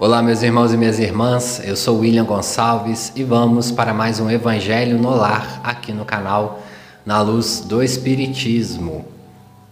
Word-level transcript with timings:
Olá, 0.00 0.22
meus 0.22 0.44
irmãos 0.44 0.72
e 0.72 0.76
minhas 0.76 1.00
irmãs, 1.00 1.60
eu 1.64 1.74
sou 1.74 1.98
William 1.98 2.24
Gonçalves 2.24 3.10
e 3.16 3.24
vamos 3.24 3.72
para 3.72 3.92
mais 3.92 4.20
um 4.20 4.30
Evangelho 4.30 4.96
no 4.96 5.10
Lar 5.10 5.60
aqui 5.64 5.90
no 5.92 6.04
canal 6.04 6.62
Na 7.04 7.20
Luz 7.20 7.64
do 7.66 7.82
Espiritismo. 7.82 9.04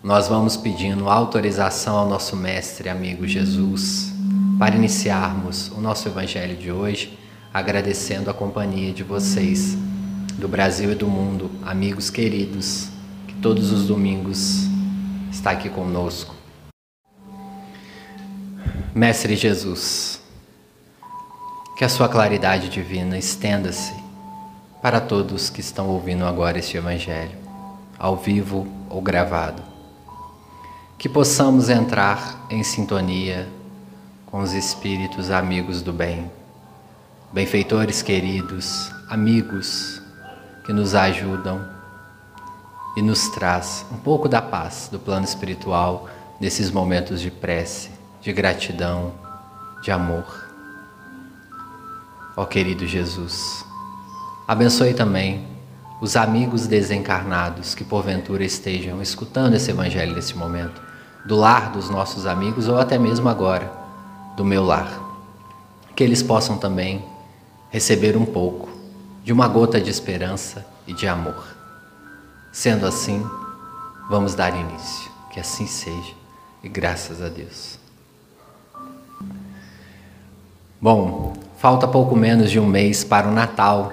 Nós 0.03 0.27
vamos 0.27 0.57
pedindo 0.57 1.09
autorização 1.09 1.97
ao 1.97 2.09
nosso 2.09 2.35
Mestre 2.35 2.89
amigo 2.89 3.25
Jesus 3.25 4.13
para 4.59 4.75
iniciarmos 4.75 5.69
o 5.69 5.81
nosso 5.81 6.09
Evangelho 6.09 6.57
de 6.57 6.73
hoje, 6.73 7.17
agradecendo 7.55 8.29
a 8.29 8.35
companhia 8.35 8.93
de 8.93 9.05
vocês 9.05 9.79
do 10.37 10.49
Brasil 10.49 10.91
e 10.91 10.97
do 10.97 11.07
mundo, 11.07 11.53
amigos 11.65 12.11
queridos, 12.11 12.89
que 13.29 13.35
todos 13.35 13.71
os 13.71 13.87
domingos 13.87 14.67
está 15.31 15.53
aqui 15.53 15.69
conosco. 15.69 16.36
Mestre 18.97 19.37
Jesus, 19.37 20.23
que 21.77 21.85
a 21.85 21.89
sua 21.89 22.09
claridade 22.09 22.71
divina 22.71 23.19
estenda-se 23.19 23.93
para 24.81 25.03
todos 25.03 25.51
que 25.51 25.61
estão 25.61 25.91
ouvindo 25.91 26.25
agora 26.25 26.59
este 26.59 26.79
Evangelho, 26.79 27.37
ao 27.99 28.17
vivo 28.17 28.67
ou 28.89 29.03
gravado. 29.03 29.63
Que 30.97 31.11
possamos 31.11 31.69
entrar 31.69 32.47
em 32.49 32.63
sintonia 32.63 33.47
com 34.25 34.41
os 34.41 34.55
espíritos 34.55 35.31
amigos 35.31 35.83
do 35.83 35.93
bem, 35.93 36.31
benfeitores 37.31 38.01
queridos, 38.01 38.91
amigos 39.11 40.01
que 40.65 40.73
nos 40.73 40.95
ajudam 40.95 41.69
e 42.97 43.03
nos 43.03 43.29
traz 43.29 43.85
um 43.93 43.99
pouco 43.99 44.27
da 44.27 44.41
paz 44.41 44.89
do 44.91 44.99
plano 44.99 45.27
espiritual 45.27 46.09
nesses 46.41 46.71
momentos 46.71 47.21
de 47.21 47.31
prece, 47.31 47.96
de 48.27 48.33
gratidão, 48.33 49.13
de 49.81 49.93
amor. 49.93 50.25
Ó 52.37 52.45
querido 52.45 52.85
Jesus, 52.85 53.65
abençoe 54.49 54.95
também 54.95 55.47
os 56.01 56.17
amigos 56.17 56.67
desencarnados 56.67 57.73
que 57.73 57.85
porventura 57.85 58.43
estejam 58.43 59.01
escutando 59.01 59.55
esse 59.55 59.71
evangelho 59.71 60.13
nesse 60.13 60.37
momento, 60.37 60.83
do 61.25 61.37
lar 61.37 61.71
dos 61.71 61.89
nossos 61.89 62.27
amigos 62.27 62.67
ou 62.67 62.81
até 62.81 62.99
mesmo 62.99 63.29
agora, 63.29 63.73
do 64.37 64.45
meu 64.45 64.65
lar. 64.65 64.91
Que 65.95 66.03
eles 66.03 66.21
possam 66.21 66.59
também 66.59 67.05
receber 67.71 68.17
um 68.17 68.27
pouco 68.27 68.69
de 69.23 69.33
uma 69.33 69.47
gota 69.47 69.81
de 69.81 69.89
esperança 69.89 70.67
e 70.85 70.93
de 70.93 71.07
amor. 71.07 71.47
Sendo 72.51 72.87
assim, 72.87 73.25
vamos 74.11 74.35
dar 74.35 74.53
início. 74.53 75.13
Que 75.31 75.39
assim 75.39 75.69
seja 75.69 76.13
e 76.61 76.69
graças 76.69 77.23
a 77.23 77.29
Deus. 77.29 77.86
Bom, 80.81 81.37
Falta 81.57 81.89
pouco 81.89 82.15
menos 82.15 82.51
de 82.51 82.61
um 82.61 82.67
mês 82.67 83.03
para 83.03 83.27
o 83.27 83.33
Natal 83.33 83.91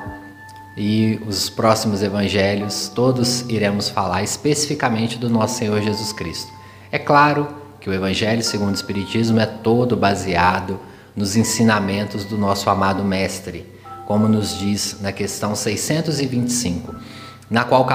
e 0.76 1.18
os 1.26 1.50
próximos 1.50 2.04
evangelhos, 2.04 2.92
todos 2.94 3.50
iremos 3.50 3.88
falar 3.88 4.22
especificamente 4.22 5.18
do 5.18 5.30
nosso 5.30 5.60
Senhor 5.60 5.82
Jesus 5.82 6.12
Cristo. 6.12 6.52
É 6.92 7.00
claro 7.00 7.48
que 7.80 7.90
o 7.90 7.94
Evangelho 7.94 8.44
segundo 8.44 8.72
o 8.72 8.76
Espiritismo 8.76 9.40
é 9.40 9.46
todo 9.46 9.96
baseado 9.96 10.78
nos 11.16 11.38
ensinamentos 11.38 12.26
do 12.26 12.38
nosso 12.38 12.70
amado 12.70 13.02
Mestre, 13.02 13.66
como 14.06 14.28
nos 14.28 14.60
diz 14.60 14.98
na 15.00 15.14
questão 15.14 15.56
625, 15.56 16.94
na 17.50 17.64
qual 17.64 17.88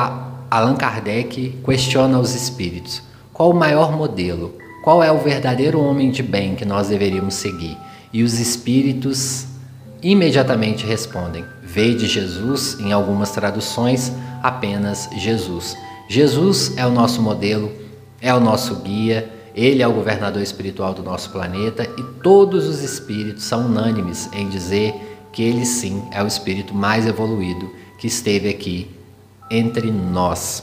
Allan 0.50 0.76
Kardec 0.76 1.60
questiona 1.62 2.18
os 2.18 2.34
espíritos: 2.34 3.02
qual 3.34 3.50
o 3.50 3.54
maior 3.54 3.92
modelo? 3.92 4.56
Qual 4.82 5.04
é 5.04 5.12
o 5.12 5.18
verdadeiro 5.18 5.78
homem 5.78 6.10
de 6.10 6.22
bem 6.22 6.54
que 6.54 6.64
nós 6.64 6.88
deveríamos 6.88 7.34
seguir? 7.34 7.76
E 8.12 8.22
os 8.22 8.38
espíritos 8.38 9.46
imediatamente 10.02 10.86
respondem: 10.86 11.44
Vede 11.62 12.06
Jesus, 12.06 12.78
em 12.80 12.92
algumas 12.92 13.30
traduções, 13.30 14.12
apenas 14.42 15.08
Jesus. 15.16 15.76
Jesus 16.08 16.76
é 16.76 16.86
o 16.86 16.90
nosso 16.90 17.20
modelo, 17.20 17.70
é 18.20 18.32
o 18.32 18.40
nosso 18.40 18.76
guia, 18.76 19.30
ele 19.54 19.82
é 19.82 19.88
o 19.88 19.92
governador 19.92 20.40
espiritual 20.40 20.94
do 20.94 21.02
nosso 21.02 21.30
planeta 21.30 21.82
e 21.98 22.02
todos 22.22 22.66
os 22.66 22.82
espíritos 22.82 23.44
são 23.44 23.66
unânimes 23.66 24.28
em 24.32 24.48
dizer 24.48 24.94
que 25.32 25.42
ele 25.42 25.66
sim 25.66 26.02
é 26.12 26.22
o 26.22 26.26
espírito 26.26 26.74
mais 26.74 27.06
evoluído 27.06 27.70
que 27.98 28.06
esteve 28.06 28.48
aqui 28.48 28.90
entre 29.50 29.90
nós. 29.90 30.62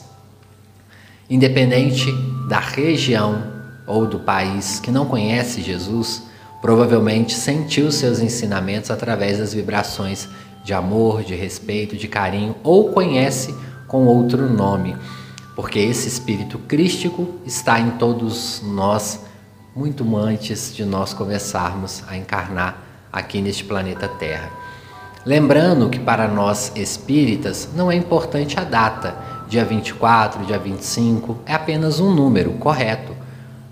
Independente 1.30 2.12
da 2.48 2.60
região 2.60 3.44
ou 3.86 4.06
do 4.06 4.20
país 4.20 4.80
que 4.80 4.92
não 4.92 5.06
conhece 5.06 5.62
Jesus, 5.62 6.24
Provavelmente 6.66 7.36
sentiu 7.36 7.92
seus 7.92 8.20
ensinamentos 8.20 8.90
através 8.90 9.38
das 9.38 9.54
vibrações 9.54 10.28
de 10.64 10.74
amor, 10.74 11.24
de 11.24 11.36
respeito, 11.36 11.96
de 11.96 12.08
carinho 12.08 12.56
ou 12.64 12.92
conhece 12.92 13.54
com 13.88 14.08
outro 14.08 14.52
nome, 14.52 14.98
porque 15.56 15.78
esse 15.78 16.08
espírito 16.08 16.58
crístico 16.58 17.36
está 17.46 17.80
em 17.80 17.92
todos 17.92 18.64
nós 18.66 19.20
muito 19.76 20.18
antes 20.18 20.76
de 20.76 20.84
nós 20.84 21.14
começarmos 21.14 22.04
a 22.08 22.18
encarnar 22.18 22.82
aqui 23.14 23.44
neste 23.44 23.64
planeta 23.64 24.08
Terra. 24.08 24.50
Lembrando 25.24 25.88
que 25.88 26.00
para 26.00 26.28
nós 26.28 26.72
espíritas 26.76 27.70
não 27.76 27.92
é 27.92 27.96
importante 27.96 28.60
a 28.60 28.64
data, 28.64 29.16
dia 29.48 29.64
24, 29.64 30.44
dia 30.48 30.58
25, 30.58 31.42
é 31.46 31.54
apenas 31.54 32.00
um 32.00 32.12
número 32.12 32.54
correto. 32.54 33.15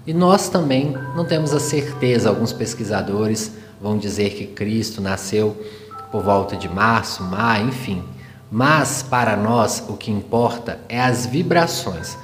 E 0.06 0.14
nós 0.14 0.50
também 0.50 0.98
não 1.16 1.24
temos 1.24 1.54
a 1.54 1.60
certeza, 1.62 2.28
alguns 2.28 2.52
pesquisadores 2.52 3.54
vão 3.82 3.98
dizer 3.98 4.32
que 4.32 4.48
Cristo 4.48 5.02
nasceu 5.02 5.58
por 6.12 6.22
volta 6.22 6.58
de 6.58 6.68
março, 6.68 7.24
maio, 7.24 7.70
enfim. 7.70 8.04
Mas 8.52 9.02
para 9.02 9.38
nós 9.38 9.82
o 9.88 9.94
que 9.94 10.12
importa 10.12 10.80
é 10.90 11.02
as 11.02 11.26
vibrações. 11.26 12.18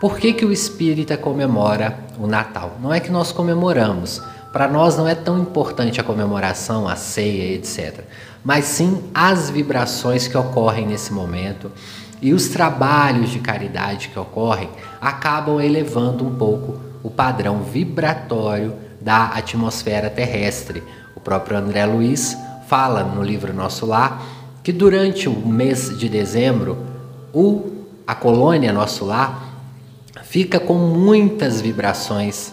Por 0.00 0.16
que, 0.18 0.32
que 0.32 0.44
o 0.44 0.52
espírita 0.52 1.16
comemora 1.16 1.98
o 2.18 2.26
Natal? 2.26 2.76
Não 2.80 2.92
é 2.92 3.00
que 3.00 3.10
nós 3.10 3.32
comemoramos. 3.32 4.22
Para 4.52 4.68
nós 4.68 4.96
não 4.96 5.08
é 5.08 5.14
tão 5.14 5.36
importante 5.38 6.00
a 6.00 6.04
comemoração, 6.04 6.86
a 6.86 6.94
ceia, 6.94 7.54
etc. 7.54 8.04
Mas 8.44 8.66
sim 8.66 9.02
as 9.12 9.50
vibrações 9.50 10.28
que 10.28 10.36
ocorrem 10.36 10.86
nesse 10.86 11.12
momento 11.12 11.72
e 12.22 12.32
os 12.32 12.48
trabalhos 12.48 13.30
de 13.30 13.40
caridade 13.40 14.08
que 14.08 14.18
ocorrem 14.18 14.70
acabam 15.00 15.60
elevando 15.60 16.24
um 16.24 16.34
pouco 16.36 16.78
o 17.04 17.10
padrão 17.10 17.62
vibratório 17.62 18.74
da 19.00 19.26
atmosfera 19.26 20.10
terrestre. 20.10 20.82
O 21.14 21.20
próprio 21.20 21.58
André 21.58 21.86
Luiz 21.86 22.36
fala 22.66 23.04
no 23.04 23.22
livro 23.22 23.52
Nosso 23.52 23.86
Lar 23.86 24.20
que 24.64 24.72
durante 24.72 25.28
o 25.28 25.46
mês 25.46 25.96
de 25.98 26.08
dezembro, 26.08 26.78
o, 27.34 27.84
a 28.06 28.14
colônia 28.14 28.72
Nosso 28.72 29.04
Lar 29.04 29.52
fica 30.22 30.58
com 30.58 30.72
muitas 30.74 31.60
vibrações. 31.60 32.50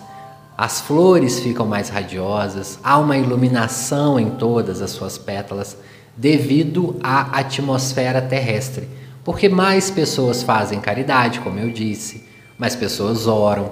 As 0.57 0.81
flores 0.81 1.39
ficam 1.39 1.65
mais 1.65 1.87
radiosas, 1.87 2.77
há 2.83 2.99
uma 2.99 3.17
iluminação 3.17 4.19
em 4.19 4.31
todas 4.31 4.81
as 4.81 4.91
suas 4.91 5.17
pétalas 5.17 5.77
devido 6.17 6.99
à 7.01 7.39
atmosfera 7.39 8.21
terrestre. 8.21 8.89
Porque 9.23 9.47
mais 9.47 9.89
pessoas 9.89 10.43
fazem 10.43 10.81
caridade, 10.81 11.39
como 11.39 11.59
eu 11.59 11.71
disse, 11.71 12.27
mais 12.57 12.75
pessoas 12.75 13.25
oram, 13.25 13.71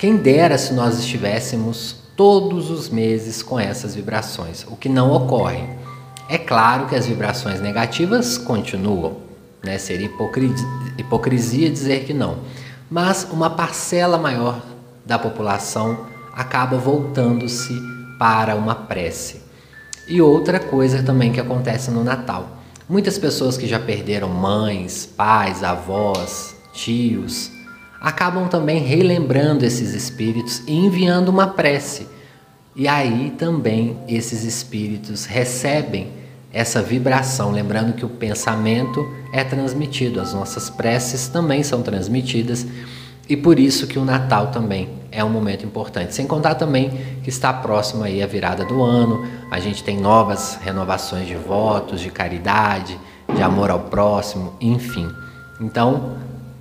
quem 0.00 0.16
dera 0.16 0.56
se 0.56 0.72
nós 0.72 0.98
estivéssemos 0.98 1.94
todos 2.16 2.70
os 2.70 2.88
meses 2.88 3.42
com 3.42 3.60
essas 3.60 3.94
vibrações, 3.94 4.64
o 4.66 4.74
que 4.74 4.88
não 4.88 5.12
ocorre. 5.12 5.62
É 6.26 6.38
claro 6.38 6.86
que 6.86 6.96
as 6.96 7.04
vibrações 7.04 7.60
negativas 7.60 8.38
continuam, 8.38 9.18
né? 9.62 9.76
seria 9.76 10.06
hipocrisia, 10.06 10.66
hipocrisia 10.96 11.68
dizer 11.68 12.06
que 12.06 12.14
não, 12.14 12.38
mas 12.90 13.28
uma 13.30 13.50
parcela 13.50 14.16
maior 14.16 14.62
da 15.04 15.18
população 15.18 16.06
acaba 16.32 16.78
voltando-se 16.78 17.74
para 18.18 18.56
uma 18.56 18.74
prece. 18.74 19.42
E 20.08 20.22
outra 20.22 20.58
coisa 20.58 21.02
também 21.02 21.30
que 21.30 21.40
acontece 21.40 21.90
no 21.90 22.02
Natal. 22.02 22.56
Muitas 22.88 23.18
pessoas 23.18 23.58
que 23.58 23.66
já 23.66 23.78
perderam 23.78 24.30
mães, 24.30 25.04
pais, 25.04 25.62
avós, 25.62 26.56
tios, 26.72 27.50
acabam 28.00 28.48
também 28.48 28.82
relembrando 28.82 29.64
esses 29.64 29.94
espíritos 29.94 30.62
e 30.66 30.74
enviando 30.74 31.28
uma 31.28 31.48
prece. 31.48 32.06
E 32.74 32.88
aí 32.88 33.34
também 33.36 33.98
esses 34.08 34.44
espíritos 34.44 35.26
recebem 35.26 36.08
essa 36.52 36.82
vibração, 36.82 37.50
lembrando 37.50 37.92
que 37.92 38.04
o 38.04 38.08
pensamento 38.08 39.06
é 39.32 39.44
transmitido, 39.44 40.20
as 40.20 40.32
nossas 40.32 40.70
preces 40.70 41.28
também 41.28 41.62
são 41.62 41.82
transmitidas 41.82 42.66
e 43.28 43.36
por 43.36 43.60
isso 43.60 43.86
que 43.86 43.98
o 43.98 44.04
Natal 44.04 44.48
também 44.48 44.88
é 45.12 45.22
um 45.22 45.28
momento 45.28 45.64
importante. 45.64 46.14
Sem 46.14 46.26
contar 46.26 46.56
também 46.56 46.90
que 47.22 47.28
está 47.28 47.52
próximo 47.52 48.02
aí 48.02 48.20
a 48.20 48.26
virada 48.26 48.64
do 48.64 48.82
ano, 48.82 49.24
a 49.50 49.60
gente 49.60 49.84
tem 49.84 50.00
novas 50.00 50.58
renovações 50.60 51.28
de 51.28 51.36
votos, 51.36 52.00
de 52.00 52.10
caridade, 52.10 52.98
de 53.32 53.40
amor 53.40 53.70
ao 53.70 53.80
próximo, 53.80 54.54
enfim. 54.60 55.08
Então, 55.60 56.16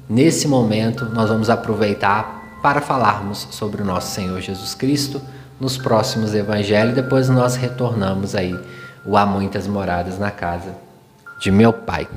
Nesse 0.09 0.47
momento, 0.47 1.06
nós 1.06 1.29
vamos 1.29 1.51
aproveitar 1.51 2.59
para 2.63 2.81
falarmos 2.81 3.47
sobre 3.51 3.83
o 3.83 3.85
nosso 3.85 4.11
Senhor 4.11 4.41
Jesus 4.41 4.73
Cristo, 4.73 5.21
nos 5.59 5.77
próximos 5.77 6.33
evangelhos, 6.33 6.95
depois 6.95 7.29
nós 7.29 7.56
retornamos 7.56 8.33
aí 8.33 8.57
o 9.06 9.15
Há 9.15 9.25
Muitas 9.25 9.67
Moradas 9.67 10.17
na 10.17 10.31
Casa 10.31 10.75
de 11.39 11.51
Meu 11.51 11.71
Pai. 11.71 12.07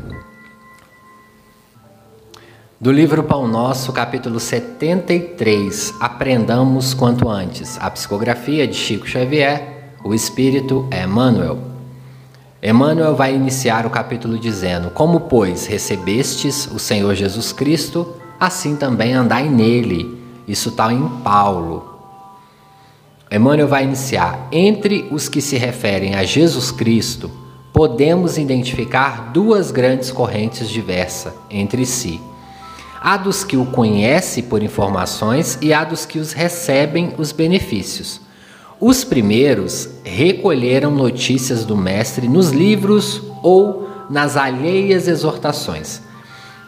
Do 2.81 2.91
livro 2.91 3.23
Pão 3.25 3.47
Nosso, 3.47 3.93
capítulo 3.93 4.41
73, 4.41 5.93
Aprendamos 6.01 6.95
quanto 6.95 7.29
antes. 7.29 7.79
A 7.79 7.91
psicografia 7.91 8.67
de 8.67 8.75
Chico 8.75 9.07
Xavier, 9.07 9.93
o 10.03 10.15
espírito 10.15 10.89
é 10.91 11.05
Emmanuel. 11.05 11.72
Emmanuel 12.63 13.17
vai 13.17 13.35
iniciar 13.35 13.87
o 13.87 13.91
capítulo 13.91 14.39
dizendo: 14.39 14.91
Como, 14.91 15.21
pois, 15.21 15.67
recebestes 15.67 16.67
o 16.73 16.79
Senhor 16.79 17.15
Jesus 17.15 17.53
Cristo, 17.53 18.15
assim 18.39 18.77
também 18.77 19.15
andai 19.15 19.49
nele. 19.49 20.23
Isso 20.47 20.69
está 20.69 20.93
em 20.93 21.09
Paulo. 21.25 21.99
Emmanuel 23.31 23.69
vai 23.69 23.85
iniciar: 23.85 24.49
Entre 24.53 25.09
os 25.11 25.29
que 25.29 25.41
se 25.41 25.57
referem 25.57 26.15
a 26.15 26.23
Jesus 26.23 26.71
Cristo, 26.71 27.31
podemos 27.73 28.39
identificar 28.39 29.33
duas 29.33 29.71
grandes 29.71 30.13
correntes 30.13 30.69
diversas 30.69 31.33
entre 31.51 31.85
si 31.85 32.21
Há 33.05 33.17
dos 33.17 33.43
que 33.43 33.57
o 33.57 33.67
conhecem 33.67 34.45
por 34.45 34.63
informações 34.63 35.59
e 35.61 35.75
há 35.75 35.83
dos 35.83 36.07
que 36.07 36.21
os 36.21 36.33
recebem 36.33 37.13
os 37.19 37.33
benefícios. 37.33 38.21
Os 38.85 39.05
primeiros 39.05 39.89
recolheram 40.03 40.91
notícias 40.91 41.65
do 41.65 41.77
Mestre 41.77 42.27
nos 42.27 42.51
livros 42.51 43.23
ou 43.41 43.89
nas 44.11 44.37
alheias 44.37 45.07
exortações. 45.07 46.03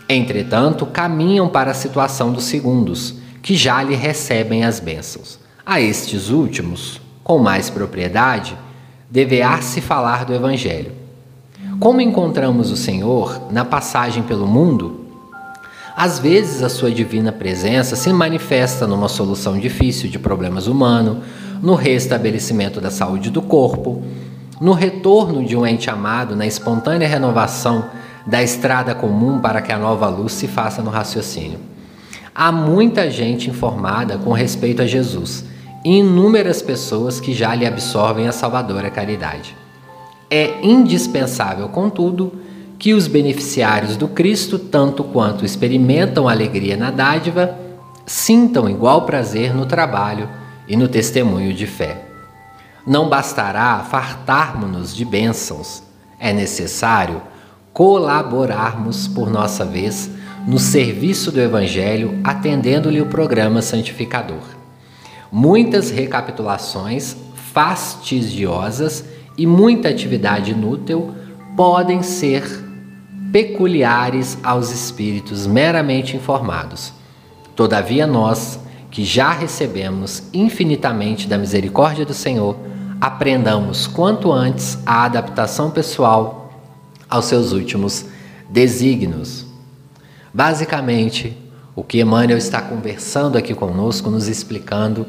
Entretanto, 0.09 0.87
caminham 0.87 1.49
para 1.49 1.73
a 1.73 1.75
situação 1.75 2.33
dos 2.33 2.45
segundos, 2.45 3.17
que 3.43 3.57
já 3.57 3.83
lhe 3.83 3.97
recebem 3.97 4.65
as 4.65 4.79
bênçãos. 4.79 5.41
A 5.67 5.81
estes 5.81 6.29
últimos, 6.29 7.01
com 7.25 7.41
mais 7.41 7.69
propriedade, 7.69 8.57
deverá-se 9.11 9.81
falar 9.81 10.25
do 10.25 10.33
Evangelho. 10.33 10.93
Como 11.81 12.01
encontramos 12.01 12.71
o 12.71 12.77
Senhor 12.77 13.49
na 13.51 13.65
passagem 13.65 14.23
pelo 14.23 14.47
mundo, 14.47 15.05
às 15.97 16.21
vezes, 16.21 16.63
a 16.63 16.69
sua 16.69 16.93
divina 16.93 17.33
presença 17.33 17.97
se 17.97 18.13
manifesta 18.13 18.87
numa 18.87 19.09
solução 19.09 19.59
difícil 19.59 20.09
de 20.09 20.19
problemas 20.19 20.69
humanos, 20.69 21.19
no 21.63 21.75
restabelecimento 21.75 22.81
da 22.81 22.91
saúde 22.91 23.31
do 23.31 23.43
corpo, 23.43 24.03
no 24.61 24.73
retorno 24.73 25.45
de 25.45 25.57
um 25.57 25.67
ente 25.67 25.91
amado, 25.91 26.37
na 26.37 26.47
espontânea 26.47 27.09
renovação 27.09 27.87
da 28.27 28.43
estrada 28.43 28.95
comum 28.95 29.39
para 29.39 29.61
que 29.61 29.73
a 29.73 29.79
nova 29.79 30.09
luz 30.09 30.33
se 30.33 30.49
faça 30.49 30.83
no 30.83 30.91
raciocínio. 30.91 31.59
Há 32.35 32.51
muita 32.51 33.11
gente 33.11 33.51
informada 33.51 34.19
com 34.19 34.33
respeito 34.33 34.83
a 34.83 34.87
Jesus 34.87 35.45
e 35.85 35.99
inúmeras 35.99 36.63
pessoas 36.63 37.21
que 37.21 37.33
já 37.33 37.55
lhe 37.55 37.67
absorvem 37.67 38.27
a 38.27 38.33
salvadora 38.33 38.91
caridade. 38.91 39.55
É 40.31 40.61
indispensável, 40.63 41.69
contudo, 41.69 42.33
que 42.79 42.93
os 42.93 43.07
beneficiários 43.07 43.97
do 43.97 44.09
Cristo, 44.09 44.59
tanto 44.59 45.05
quanto 45.05 45.45
experimentam 45.45 46.29
alegria 46.29 46.77
na 46.77 46.91
dádiva, 46.91 47.57
sintam 48.07 48.69
igual 48.69 49.03
prazer 49.03 49.55
no 49.55 49.67
trabalho 49.67 50.29
e 50.67 50.77
no 50.77 50.89
testemunho 50.89 51.53
de 51.53 51.67
fé. 51.67 52.07
Não 52.87 53.09
bastará 53.09 53.79
fartarmos-nos 53.81 54.95
de 54.95 55.05
bênçãos, 55.05 55.83
é 56.19 56.33
necessário 56.33 57.23
colaborarmos 57.73 59.09
por 59.09 59.31
nossa 59.31 59.65
vez 59.65 60.11
no 60.47 60.59
serviço 60.59 61.33
do 61.33 61.41
Evangelho, 61.41 62.21
atendendo-lhe 62.23 63.01
o 63.01 63.07
programa 63.07 63.63
santificador. 63.63 64.43
Muitas 65.33 65.91
recapitulações 65.91 67.17
fastidiosas 67.53 69.05
e 69.37 69.47
muita 69.47 69.89
atividade 69.89 70.53
inútil 70.53 71.15
podem 71.57 72.03
ser 72.03 72.45
peculiares 73.33 74.39
aos 74.43 74.71
espíritos 74.71 75.47
meramente 75.47 76.17
informados. 76.17 76.93
Todavia, 77.57 78.07
nós, 78.07 78.61
que 78.95 79.05
já 79.05 79.33
recebemos 79.33 80.23
infinitamente 80.33 81.27
da 81.27 81.37
misericórdia 81.37 82.07
do 82.07 82.15
Senhor, 82.15 82.57
aprendamos 83.01 83.89
quanto 83.89 84.31
antes 84.31 84.79
a 84.87 85.03
adaptação 85.03 85.69
pessoal 85.69 86.53
aos 87.11 87.25
seus 87.25 87.51
últimos 87.51 88.05
desígnios. 88.49 89.47
Basicamente, 90.33 91.37
o 91.75 91.83
que 91.83 92.01
Emmanuel 92.01 92.39
está 92.39 92.63
conversando 92.63 93.37
aqui 93.37 93.53
conosco, 93.53 94.09
nos 94.09 94.29
explicando, 94.29 95.05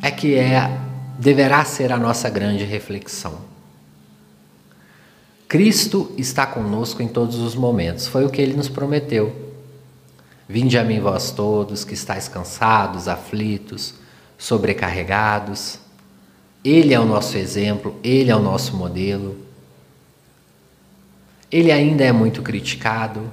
é 0.00 0.12
que 0.12 0.36
é 0.36 0.70
deverá 1.18 1.64
ser 1.64 1.90
a 1.90 1.96
nossa 1.96 2.30
grande 2.30 2.62
reflexão. 2.62 3.38
Cristo 5.48 6.12
está 6.16 6.46
conosco 6.46 7.02
em 7.02 7.08
todos 7.08 7.40
os 7.40 7.56
momentos, 7.56 8.06
foi 8.06 8.24
o 8.24 8.30
que 8.30 8.40
ele 8.40 8.54
nos 8.54 8.68
prometeu. 8.68 9.43
Vinde 10.48 10.78
a 10.78 10.84
mim, 10.84 11.00
vós 11.00 11.30
todos 11.30 11.84
que 11.84 11.94
estáis 11.94 12.28
cansados, 12.28 13.08
aflitos, 13.08 13.94
sobrecarregados. 14.36 15.78
Ele 16.62 16.92
é 16.92 17.00
o 17.00 17.04
nosso 17.04 17.36
exemplo, 17.36 17.98
ele 18.02 18.30
é 18.30 18.36
o 18.36 18.42
nosso 18.42 18.76
modelo. 18.76 19.38
Ele 21.50 21.72
ainda 21.72 22.04
é 22.04 22.12
muito 22.12 22.42
criticado. 22.42 23.30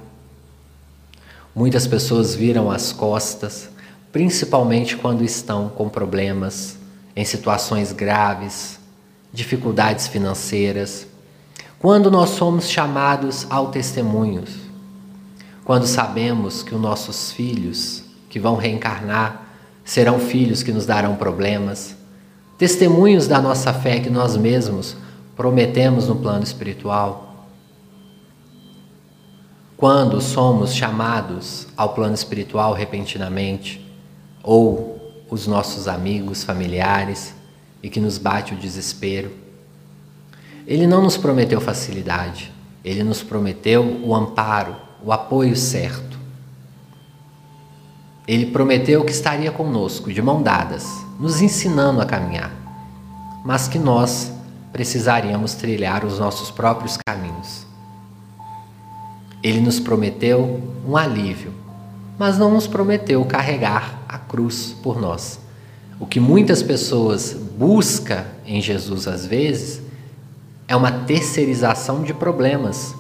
Muitas 1.54 1.86
pessoas 1.86 2.34
viram 2.34 2.72
as 2.72 2.94
costas, 2.94 3.69
principalmente 4.12 4.96
quando 4.96 5.24
estão 5.24 5.69
com 5.69 5.90
problemas, 5.90 6.78
em 7.16 7.25
situações 7.25 7.92
graves, 7.92 8.80
dificuldades 9.34 10.08
financeiras 10.08 11.08
quando 11.81 12.12
nós 12.12 12.30
somos 12.30 12.69
chamados 12.69 13.48
ao 13.50 13.72
testemunho, 13.72 14.44
quando 15.63 15.86
sabemos 15.86 16.63
que 16.63 16.74
os 16.74 16.81
nossos 16.81 17.31
filhos 17.31 18.04
que 18.30 18.40
vão 18.40 18.56
reencarnar 18.56 19.48
serão 19.84 20.19
filhos 20.19 20.63
que 20.63 20.72
nos 20.72 20.86
darão 20.86 21.16
problemas, 21.16 21.96
testemunhos 22.58 23.28
da 23.28 23.42
nossa 23.42 23.74
fé 23.74 24.00
que 24.00 24.10
nós 24.10 24.38
mesmos 24.38 24.96
prometemos 25.36 26.08
no 26.08 26.16
plano 26.16 26.44
espiritual. 26.44 27.48
Quando 29.75 30.22
somos 30.22 30.74
chamados 30.74 31.68
ao 31.75 31.90
plano 31.90 32.13
espiritual 32.13 32.74
repentinamente, 32.74 33.84
ou 34.44 35.25
os 35.30 35.48
nossos 35.48 35.88
amigos, 35.88 36.44
familiares, 36.44 37.34
e 37.81 37.90
que 37.90 38.00
nos 38.00 38.18
bate 38.18 38.54
o 38.54 38.58
desespero, 38.58 39.31
ele 40.68 40.86
não 40.86 41.01
nos 41.01 41.18
prometeu 41.18 41.60
facilidade, 41.60 42.51
ele 42.86 43.03
nos 43.03 43.24
prometeu 43.24 44.01
o 44.03 44.13
amparo, 44.15 44.75
o 45.03 45.12
apoio 45.12 45.55
certo. 45.55 46.20
Ele 48.27 48.46
prometeu 48.46 49.03
que 49.03 49.12
estaria 49.12 49.51
conosco, 49.51 50.12
de 50.12 50.22
mão 50.22 50.41
dadas, 50.41 50.88
nos 51.20 51.41
ensinando 51.41 52.01
a 52.01 52.05
caminhar, 52.05 52.51
mas 53.43 53.67
que 53.67 53.79
nós 53.79 54.31
precisaríamos 54.72 55.53
trilhar 55.55 56.05
os 56.05 56.20
nossos 56.20 56.50
próprios 56.50 56.98
caminhos. 56.98 57.65
Ele 59.43 59.60
nos 59.60 59.79
prometeu 59.79 60.62
um 60.88 60.96
alívio, 60.96 61.53
mas 62.17 62.38
não 62.38 62.51
nos 62.51 62.67
prometeu 62.67 63.25
carregar 63.25 64.00
a 64.08 64.17
cruz 64.17 64.75
por 64.84 65.01
nós. 65.01 65.39
O 66.00 66.05
que 66.05 66.20
muitas 66.20 66.63
pessoas 66.63 67.34
buscam 67.34 68.24
em 68.46 68.62
Jesus 68.62 69.08
às 69.08 69.25
vezes 69.25 69.81
é 70.67 70.75
uma 70.75 70.91
terceirização 70.91 72.03
de 72.03 72.13
problemas. 72.13 72.96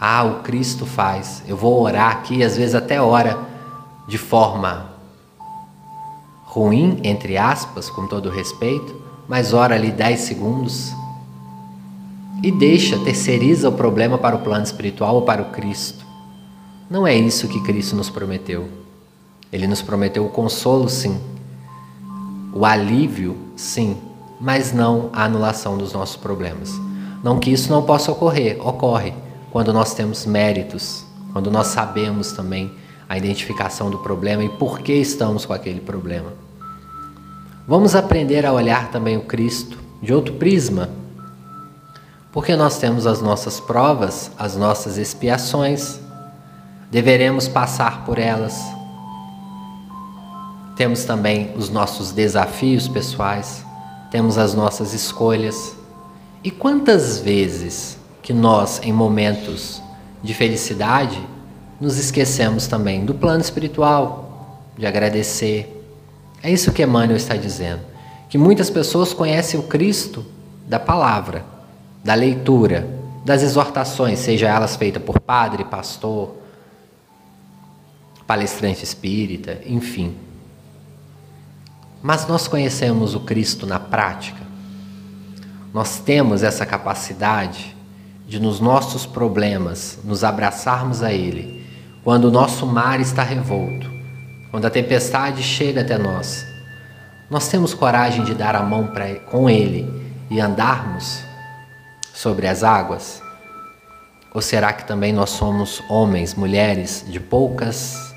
Ah, 0.00 0.24
o 0.24 0.36
Cristo 0.36 0.86
faz. 0.86 1.42
Eu 1.46 1.58
vou 1.58 1.82
orar 1.82 2.10
aqui, 2.10 2.42
às 2.42 2.56
vezes 2.56 2.74
até 2.74 3.02
ora 3.02 3.38
de 4.08 4.16
forma 4.16 4.88
ruim, 6.44 6.98
entre 7.04 7.36
aspas, 7.36 7.90
com 7.90 8.06
todo 8.06 8.30
respeito, 8.30 8.96
mas 9.28 9.52
ora 9.52 9.74
ali 9.74 9.92
10 9.92 10.18
segundos 10.20 10.92
e 12.42 12.50
deixa, 12.50 12.98
terceiriza 12.98 13.68
o 13.68 13.72
problema 13.72 14.16
para 14.16 14.34
o 14.34 14.40
plano 14.40 14.64
espiritual 14.64 15.16
ou 15.16 15.22
para 15.22 15.42
o 15.42 15.50
Cristo. 15.50 16.04
Não 16.88 17.06
é 17.06 17.14
isso 17.14 17.46
que 17.46 17.60
Cristo 17.60 17.94
nos 17.94 18.08
prometeu. 18.08 18.68
Ele 19.52 19.66
nos 19.66 19.82
prometeu 19.82 20.24
o 20.24 20.30
consolo, 20.30 20.88
sim, 20.88 21.20
o 22.54 22.64
alívio, 22.64 23.36
sim, 23.54 23.98
mas 24.40 24.72
não 24.72 25.10
a 25.12 25.24
anulação 25.24 25.76
dos 25.76 25.92
nossos 25.92 26.16
problemas. 26.16 26.72
Não 27.22 27.38
que 27.38 27.52
isso 27.52 27.70
não 27.70 27.82
possa 27.82 28.10
ocorrer, 28.10 28.56
ocorre 28.66 29.12
quando 29.50 29.72
nós 29.72 29.94
temos 29.94 30.26
méritos, 30.26 31.04
quando 31.32 31.50
nós 31.50 31.68
sabemos 31.68 32.32
também 32.32 32.72
a 33.08 33.18
identificação 33.18 33.90
do 33.90 33.98
problema 33.98 34.44
e 34.44 34.48
por 34.48 34.80
que 34.80 34.92
estamos 34.92 35.44
com 35.44 35.52
aquele 35.52 35.80
problema. 35.80 36.32
Vamos 37.66 37.94
aprender 37.94 38.46
a 38.46 38.52
olhar 38.52 38.90
também 38.90 39.16
o 39.16 39.22
Cristo 39.22 39.78
de 40.00 40.14
outro 40.14 40.34
prisma, 40.34 40.88
porque 42.32 42.54
nós 42.54 42.78
temos 42.78 43.06
as 43.06 43.20
nossas 43.20 43.58
provas, 43.58 44.30
as 44.38 44.56
nossas 44.56 44.96
expiações, 44.96 46.00
deveremos 46.90 47.48
passar 47.48 48.04
por 48.04 48.18
elas. 48.18 48.54
temos 50.76 51.04
também 51.04 51.52
os 51.56 51.68
nossos 51.68 52.10
desafios 52.10 52.88
pessoais, 52.88 53.62
temos 54.10 54.38
as 54.38 54.54
nossas 54.54 54.94
escolhas. 54.94 55.76
E 56.42 56.50
quantas 56.50 57.18
vezes 57.18 57.99
que 58.22 58.32
nós, 58.32 58.80
em 58.82 58.92
momentos 58.92 59.82
de 60.22 60.34
felicidade, 60.34 61.18
nos 61.80 61.96
esquecemos 61.96 62.66
também 62.66 63.04
do 63.04 63.14
plano 63.14 63.40
espiritual, 63.40 64.62
de 64.76 64.86
agradecer. 64.86 65.84
É 66.42 66.50
isso 66.50 66.72
que 66.72 66.82
Emmanuel 66.82 67.16
está 67.16 67.36
dizendo. 67.36 67.80
Que 68.28 68.36
muitas 68.36 68.70
pessoas 68.70 69.12
conhecem 69.12 69.58
o 69.58 69.64
Cristo 69.64 70.24
da 70.66 70.78
palavra, 70.78 71.44
da 72.04 72.14
leitura, 72.14 72.86
das 73.24 73.42
exortações, 73.42 74.18
seja 74.18 74.48
elas 74.48 74.76
feitas 74.76 75.02
por 75.02 75.20
padre, 75.20 75.64
pastor, 75.64 76.36
palestrante 78.26 78.84
espírita, 78.84 79.58
enfim. 79.66 80.16
Mas 82.02 82.26
nós 82.26 82.46
conhecemos 82.46 83.14
o 83.14 83.20
Cristo 83.20 83.66
na 83.66 83.78
prática. 83.78 84.40
Nós 85.72 85.98
temos 85.98 86.42
essa 86.42 86.64
capacidade 86.64 87.76
de, 88.30 88.38
nos 88.38 88.60
nossos 88.60 89.04
problemas, 89.04 89.98
nos 90.04 90.22
abraçarmos 90.22 91.02
a 91.02 91.12
Ele, 91.12 91.66
quando 92.04 92.26
o 92.26 92.30
nosso 92.30 92.64
mar 92.64 93.00
está 93.00 93.24
revolto, 93.24 93.90
quando 94.52 94.66
a 94.66 94.70
tempestade 94.70 95.42
chega 95.42 95.80
até 95.80 95.98
nós. 95.98 96.46
Nós 97.28 97.48
temos 97.48 97.74
coragem 97.74 98.22
de 98.22 98.32
dar 98.32 98.54
a 98.54 98.62
mão 98.62 98.86
pra, 98.86 99.16
com 99.16 99.50
Ele 99.50 99.84
e 100.30 100.40
andarmos 100.40 101.24
sobre 102.14 102.46
as 102.46 102.62
águas? 102.62 103.20
Ou 104.32 104.40
será 104.40 104.72
que 104.72 104.86
também 104.86 105.12
nós 105.12 105.30
somos 105.30 105.82
homens, 105.90 106.32
mulheres 106.36 107.04
de 107.08 107.18
poucas 107.18 108.14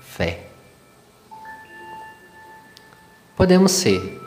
fé. 0.00 0.46
Podemos 3.36 3.72
ser, 3.72 4.18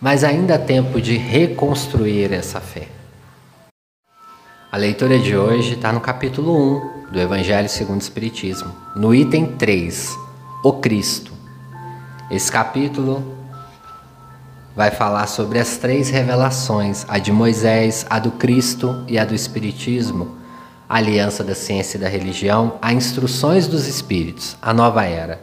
mas 0.00 0.24
ainda 0.24 0.54
há 0.54 0.58
tempo 0.58 1.02
de 1.02 1.18
reconstruir 1.18 2.32
essa 2.32 2.62
fé. 2.62 2.93
A 4.74 4.76
leitura 4.76 5.20
de 5.20 5.36
hoje 5.36 5.74
está 5.74 5.92
no 5.92 6.00
capítulo 6.00 6.52
1 7.08 7.12
do 7.12 7.20
Evangelho 7.20 7.68
segundo 7.68 8.00
o 8.00 8.02
Espiritismo, 8.02 8.74
no 8.96 9.14
item 9.14 9.52
3, 9.52 10.18
o 10.64 10.72
Cristo. 10.72 11.32
Esse 12.28 12.50
capítulo 12.50 13.22
vai 14.74 14.90
falar 14.90 15.28
sobre 15.28 15.60
as 15.60 15.76
três 15.76 16.10
revelações: 16.10 17.06
a 17.06 17.20
de 17.20 17.30
Moisés, 17.30 18.04
a 18.10 18.18
do 18.18 18.32
Cristo 18.32 19.04
e 19.06 19.16
a 19.16 19.24
do 19.24 19.32
Espiritismo 19.32 20.38
a 20.88 20.96
aliança 20.96 21.44
da 21.44 21.54
ciência 21.54 21.96
e 21.96 22.00
da 22.00 22.08
religião, 22.08 22.76
a 22.82 22.92
instruções 22.92 23.68
dos 23.68 23.86
espíritos, 23.86 24.56
a 24.60 24.74
nova 24.74 25.04
era, 25.04 25.40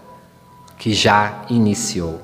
que 0.78 0.94
já 0.94 1.46
iniciou. 1.50 2.20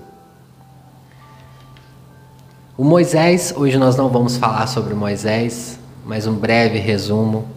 O 2.77 2.83
Moisés, 2.83 3.53
hoje 3.55 3.77
nós 3.77 3.95
não 3.95 4.09
vamos 4.09 4.35
falar 4.35 4.67
sobre 4.67 4.93
Moisés, 4.93 5.79
mas 6.07 6.25
um 6.25 6.35
breve 6.35 6.79
resumo. 6.79 7.47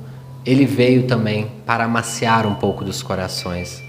Ele 0.45 0.67
veio 0.67 1.07
também 1.07 1.51
para 1.65 1.85
amaciar 1.85 2.47
um 2.47 2.55
pouco 2.55 2.85
dos 2.85 3.03
corações, 3.03 3.83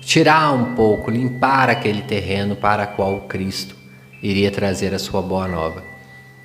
tirar 0.00 0.52
um 0.52 0.74
pouco, 0.74 1.10
limpar 1.10 1.68
aquele 1.68 2.02
terreno 2.02 2.54
para 2.54 2.86
qual 2.86 3.22
Cristo 3.22 3.74
iria 4.22 4.50
trazer 4.50 4.94
a 4.94 4.98
sua 4.98 5.20
boa 5.20 5.48
nova. 5.48 5.82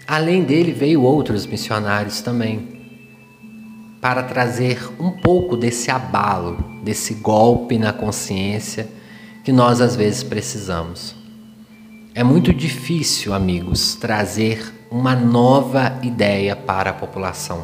Além 0.07 0.43
dele, 0.43 0.71
veio 0.71 1.03
outros 1.03 1.45
missionários 1.45 2.21
também, 2.21 2.79
para 4.01 4.23
trazer 4.23 4.89
um 4.99 5.11
pouco 5.11 5.55
desse 5.57 5.91
abalo, 5.91 6.57
desse 6.83 7.13
golpe 7.15 7.77
na 7.77 7.91
consciência 7.91 8.87
que 9.43 9.51
nós 9.51 9.81
às 9.81 9.95
vezes 9.95 10.23
precisamos. 10.23 11.13
É 12.15 12.23
muito 12.23 12.53
difícil, 12.53 13.33
amigos, 13.33 13.95
trazer 13.95 14.78
uma 14.91 15.15
nova 15.15 15.99
ideia 16.01 16.55
para 16.55 16.89
a 16.89 16.93
população. 16.93 17.63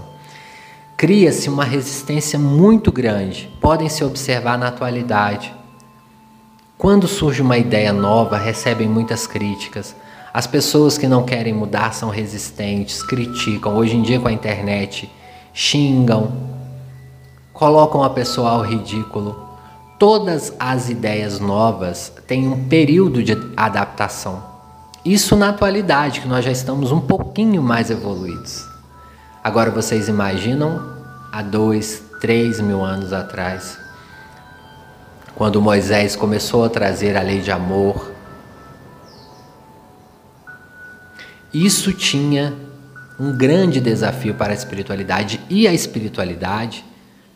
Cria-se 0.96 1.50
uma 1.50 1.64
resistência 1.64 2.38
muito 2.38 2.92
grande, 2.92 3.52
podem 3.60 3.90
se 3.90 4.04
observar 4.04 4.58
na 4.58 4.68
atualidade. 4.68 5.54
Quando 6.78 7.08
surge 7.08 7.42
uma 7.42 7.58
ideia 7.58 7.92
nova, 7.92 8.38
recebem 8.38 8.88
muitas 8.88 9.26
críticas. 9.26 9.96
As 10.34 10.46
pessoas 10.46 10.98
que 10.98 11.08
não 11.08 11.24
querem 11.24 11.54
mudar 11.54 11.94
são 11.94 12.10
resistentes, 12.10 13.02
criticam. 13.02 13.76
Hoje 13.76 13.96
em 13.96 14.02
dia, 14.02 14.20
com 14.20 14.28
a 14.28 14.34
internet, 14.34 15.10
xingam, 15.54 16.34
colocam 17.54 18.04
a 18.04 18.10
pessoa 18.10 18.52
ao 18.52 18.62
ridículo. 18.62 19.50
Todas 19.98 20.54
as 20.60 20.90
ideias 20.90 21.40
novas 21.40 22.12
têm 22.28 22.48
um 22.48 22.68
período 22.68 23.24
de 23.24 23.38
adaptação. 23.56 24.55
Isso 25.06 25.36
na 25.36 25.50
atualidade, 25.50 26.20
que 26.20 26.28
nós 26.28 26.44
já 26.44 26.52
estamos 26.52 26.92
um 26.92 27.00
pouquinho 27.00 27.62
mais 27.62 27.92
evoluídos. 27.92 28.68
Agora 29.44 29.70
vocês 29.70 30.08
imaginam 30.10 30.82
há 31.32 31.44
dois, 31.44 32.02
três 32.20 32.60
mil 32.60 32.84
anos 32.84 33.14
atrás, 33.14 33.78
quando 35.36 35.62
Moisés 35.62 36.16
começou 36.16 36.66
a 36.66 36.70
trazer 36.70 37.16
a 37.16 37.22
lei 37.22 37.40
de 37.40 37.52
amor. 37.52 38.12
Isso 41.54 41.94
tinha 41.94 42.56
um 43.20 43.32
grande 43.32 43.80
desafio 43.80 44.34
para 44.34 44.54
a 44.54 44.56
espiritualidade 44.56 45.40
e 45.48 45.68
a 45.68 45.74
espiritualidade 45.74 46.84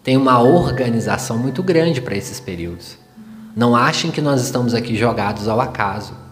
tem 0.04 0.18
uma 0.18 0.42
organização 0.42 1.38
muito 1.38 1.62
grande 1.62 2.02
para 2.02 2.16
esses 2.16 2.40
períodos. 2.40 2.98
Não 3.56 3.76
achem 3.76 4.10
que 4.10 4.22
nós 4.22 4.42
estamos 4.42 4.74
aqui 4.74 4.96
jogados 4.96 5.48
ao 5.48 5.62
acaso. 5.62 6.29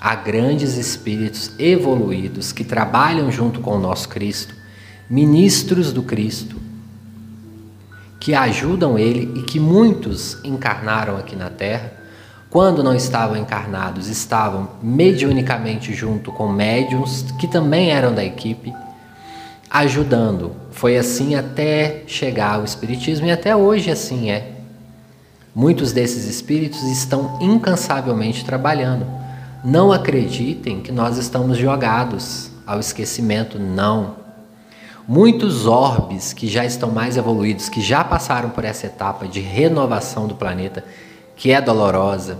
Há 0.00 0.14
grandes 0.14 0.76
espíritos 0.76 1.52
evoluídos 1.58 2.52
que 2.52 2.64
trabalham 2.64 3.30
junto 3.30 3.60
com 3.60 3.76
o 3.76 3.78
nosso 3.78 4.08
Cristo, 4.08 4.54
ministros 5.08 5.92
do 5.92 6.02
Cristo, 6.02 6.56
que 8.18 8.34
ajudam 8.34 8.98
ele 8.98 9.30
e 9.38 9.42
que 9.42 9.60
muitos 9.60 10.38
encarnaram 10.42 11.16
aqui 11.16 11.36
na 11.36 11.50
Terra. 11.50 11.92
Quando 12.48 12.82
não 12.82 12.94
estavam 12.94 13.36
encarnados, 13.36 14.08
estavam 14.08 14.70
mediunicamente 14.82 15.92
junto 15.92 16.32
com 16.32 16.48
médiums 16.48 17.26
que 17.38 17.46
também 17.46 17.90
eram 17.90 18.14
da 18.14 18.24
equipe 18.24 18.72
ajudando. 19.70 20.52
Foi 20.72 20.96
assim 20.96 21.34
até 21.34 22.02
chegar 22.06 22.54
ao 22.54 22.64
Espiritismo 22.64 23.26
e 23.26 23.30
até 23.30 23.54
hoje 23.54 23.90
assim 23.90 24.30
é. 24.30 24.52
Muitos 25.54 25.92
desses 25.92 26.24
espíritos 26.24 26.82
estão 26.84 27.38
incansavelmente 27.40 28.44
trabalhando. 28.44 29.19
Não 29.64 29.92
acreditem 29.92 30.80
que 30.80 30.90
nós 30.90 31.18
estamos 31.18 31.58
jogados 31.58 32.50
ao 32.66 32.80
esquecimento, 32.80 33.58
não. 33.58 34.16
Muitos 35.06 35.66
orbes 35.66 36.32
que 36.32 36.46
já 36.46 36.64
estão 36.64 36.90
mais 36.90 37.16
evoluídos, 37.16 37.68
que 37.68 37.80
já 37.80 38.04
passaram 38.04 38.50
por 38.50 38.64
essa 38.64 38.86
etapa 38.86 39.26
de 39.26 39.40
renovação 39.40 40.26
do 40.26 40.34
planeta, 40.34 40.84
que 41.36 41.50
é 41.50 41.60
dolorosa, 41.60 42.38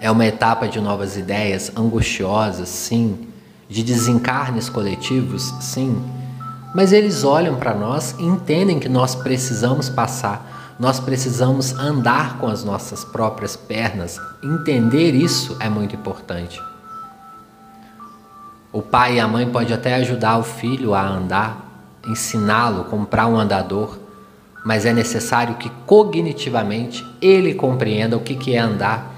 é 0.00 0.10
uma 0.10 0.26
etapa 0.26 0.68
de 0.68 0.80
novas 0.80 1.16
ideias, 1.16 1.72
angustiosas, 1.76 2.68
sim, 2.68 3.28
de 3.68 3.82
desencarnes 3.82 4.68
coletivos, 4.68 5.54
sim 5.60 6.00
mas 6.74 6.92
eles 6.92 7.24
olham 7.24 7.56
para 7.56 7.74
nós 7.74 8.14
e 8.18 8.24
entendem 8.24 8.78
que 8.78 8.88
nós 8.88 9.14
precisamos 9.14 9.88
passar, 9.88 10.57
nós 10.78 11.00
precisamos 11.00 11.72
andar 11.72 12.38
com 12.38 12.46
as 12.46 12.62
nossas 12.62 13.04
próprias 13.04 13.56
pernas. 13.56 14.20
Entender 14.42 15.12
isso 15.12 15.56
é 15.58 15.68
muito 15.68 15.96
importante. 15.96 16.62
O 18.72 18.80
pai 18.80 19.16
e 19.16 19.20
a 19.20 19.26
mãe 19.26 19.48
pode 19.50 19.72
até 19.72 19.94
ajudar 19.94 20.38
o 20.38 20.44
filho 20.44 20.94
a 20.94 21.04
andar, 21.04 21.98
ensiná-lo, 22.06 22.84
comprar 22.84 23.26
um 23.26 23.36
andador, 23.36 23.98
mas 24.64 24.86
é 24.86 24.92
necessário 24.92 25.56
que 25.56 25.70
cognitivamente 25.84 27.04
ele 27.20 27.54
compreenda 27.54 28.16
o 28.16 28.20
que 28.20 28.54
é 28.54 28.58
andar, 28.58 29.14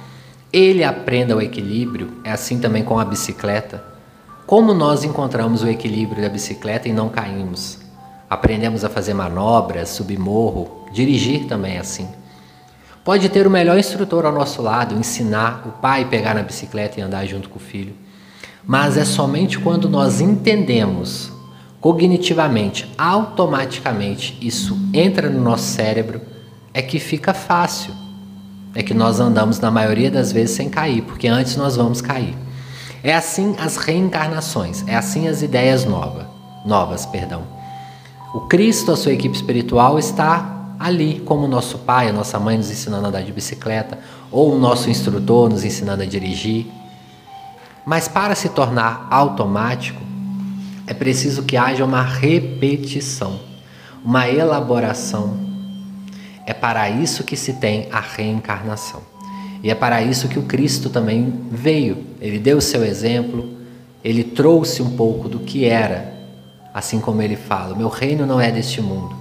ele 0.53 0.83
aprenda 0.83 1.37
o 1.37 1.43
equilíbrio. 1.43 2.21
É 2.25 2.33
assim 2.33 2.59
também 2.59 2.85
com 2.85 2.99
a 2.99 3.05
bicicleta. 3.05 3.85
Como 4.47 4.73
nós 4.73 5.05
encontramos 5.05 5.63
o 5.63 5.69
equilíbrio 5.69 6.23
da 6.23 6.29
bicicleta 6.29 6.89
e 6.89 6.93
não 6.93 7.09
caímos? 7.09 7.90
Aprendemos 8.31 8.85
a 8.85 8.89
fazer 8.89 9.13
manobras, 9.13 9.89
subir 9.89 10.17
morro, 10.17 10.87
dirigir 10.93 11.49
também 11.49 11.75
é 11.75 11.81
assim. 11.81 12.09
Pode 13.03 13.29
ter 13.29 13.45
o 13.45 13.51
melhor 13.51 13.77
instrutor 13.77 14.25
ao 14.25 14.31
nosso 14.33 14.63
lado, 14.63 14.95
ensinar 14.95 15.65
o 15.67 15.73
pai 15.73 16.03
a 16.03 16.07
pegar 16.07 16.35
na 16.35 16.43
bicicleta 16.45 17.01
e 17.01 17.03
andar 17.03 17.27
junto 17.27 17.49
com 17.49 17.57
o 17.57 17.61
filho. 17.61 17.93
Mas 18.65 18.97
é 18.97 19.05
somente 19.05 19.59
quando 19.59 19.89
nós 19.89 20.21
entendemos 20.21 21.33
cognitivamente, 21.81 22.89
automaticamente, 22.97 24.39
isso 24.41 24.79
entra 24.95 25.29
no 25.29 25.41
nosso 25.41 25.65
cérebro, 25.65 26.21
é 26.73 26.81
que 26.81 27.01
fica 27.01 27.35
fácil. 27.35 27.93
É 28.77 28.83
que 28.83 28.95
nós 28.95 29.19
andamos 29.19 29.59
na 29.59 29.73
maioria 29.73 30.11
das 30.11 30.31
vezes 30.31 30.55
sem 30.55 30.69
cair, 30.69 31.03
porque 31.03 31.27
antes 31.27 31.57
nós 31.57 31.75
vamos 31.75 32.01
cair. 32.01 32.37
É 33.03 33.13
assim 33.13 33.57
as 33.59 33.77
reencarnações, 33.77 34.85
é 34.87 34.95
assim 34.95 35.27
as 35.27 35.43
ideias 35.43 35.85
novas, 35.85 36.27
novas, 36.65 37.07
perdão. 37.07 37.43
O 38.33 38.43
Cristo, 38.43 38.93
a 38.93 38.97
sua 38.97 39.13
equipe 39.13 39.35
espiritual, 39.35 39.99
está 39.99 40.75
ali 40.79 41.21
como 41.27 41.49
nosso 41.49 41.79
pai, 41.79 42.09
a 42.09 42.13
nossa 42.13 42.39
mãe 42.39 42.57
nos 42.57 42.71
ensinando 42.71 43.07
a 43.07 43.09
andar 43.09 43.23
de 43.23 43.33
bicicleta, 43.33 43.99
ou 44.31 44.55
o 44.55 44.59
nosso 44.59 44.89
instrutor 44.89 45.51
nos 45.51 45.65
ensinando 45.65 46.05
a 46.05 46.07
dirigir. 46.07 46.67
Mas 47.85 48.07
para 48.07 48.37
se 48.37 48.49
tornar 48.51 49.09
automático, 49.11 50.01
é 50.87 50.95
preciso 50.95 51.43
que 51.43 51.57
haja 51.57 51.85
uma 51.85 52.03
repetição, 52.03 53.41
uma 54.05 54.29
elaboração. 54.29 55.37
É 56.47 56.55
para 56.55 56.89
isso 56.89 57.25
que 57.25 57.37
se 57.37 57.55
tem 57.55 57.89
a 57.91 57.99
reencarnação. 57.99 59.03
E 59.61 59.71
é 59.71 59.75
para 59.75 60.03
isso 60.03 60.29
que 60.29 60.39
o 60.39 60.43
Cristo 60.43 60.89
também 60.89 61.35
veio. 61.51 62.07
Ele 62.21 62.39
deu 62.39 62.59
o 62.59 62.63
seu 62.63 62.85
exemplo, 62.85 63.51
ele 64.05 64.23
trouxe 64.23 64.83
um 64.83 64.91
pouco 64.97 65.29
do 65.29 65.41
que 65.41 65.65
era, 65.65 66.20
assim 66.73 67.01
como 67.01 67.23
ele 67.23 67.37
fala: 67.37 67.75
Meu 67.75 67.89
reino 67.89 68.27
não 68.27 68.41
é 68.41 68.51
deste 68.51 68.81
mundo. 68.81 69.15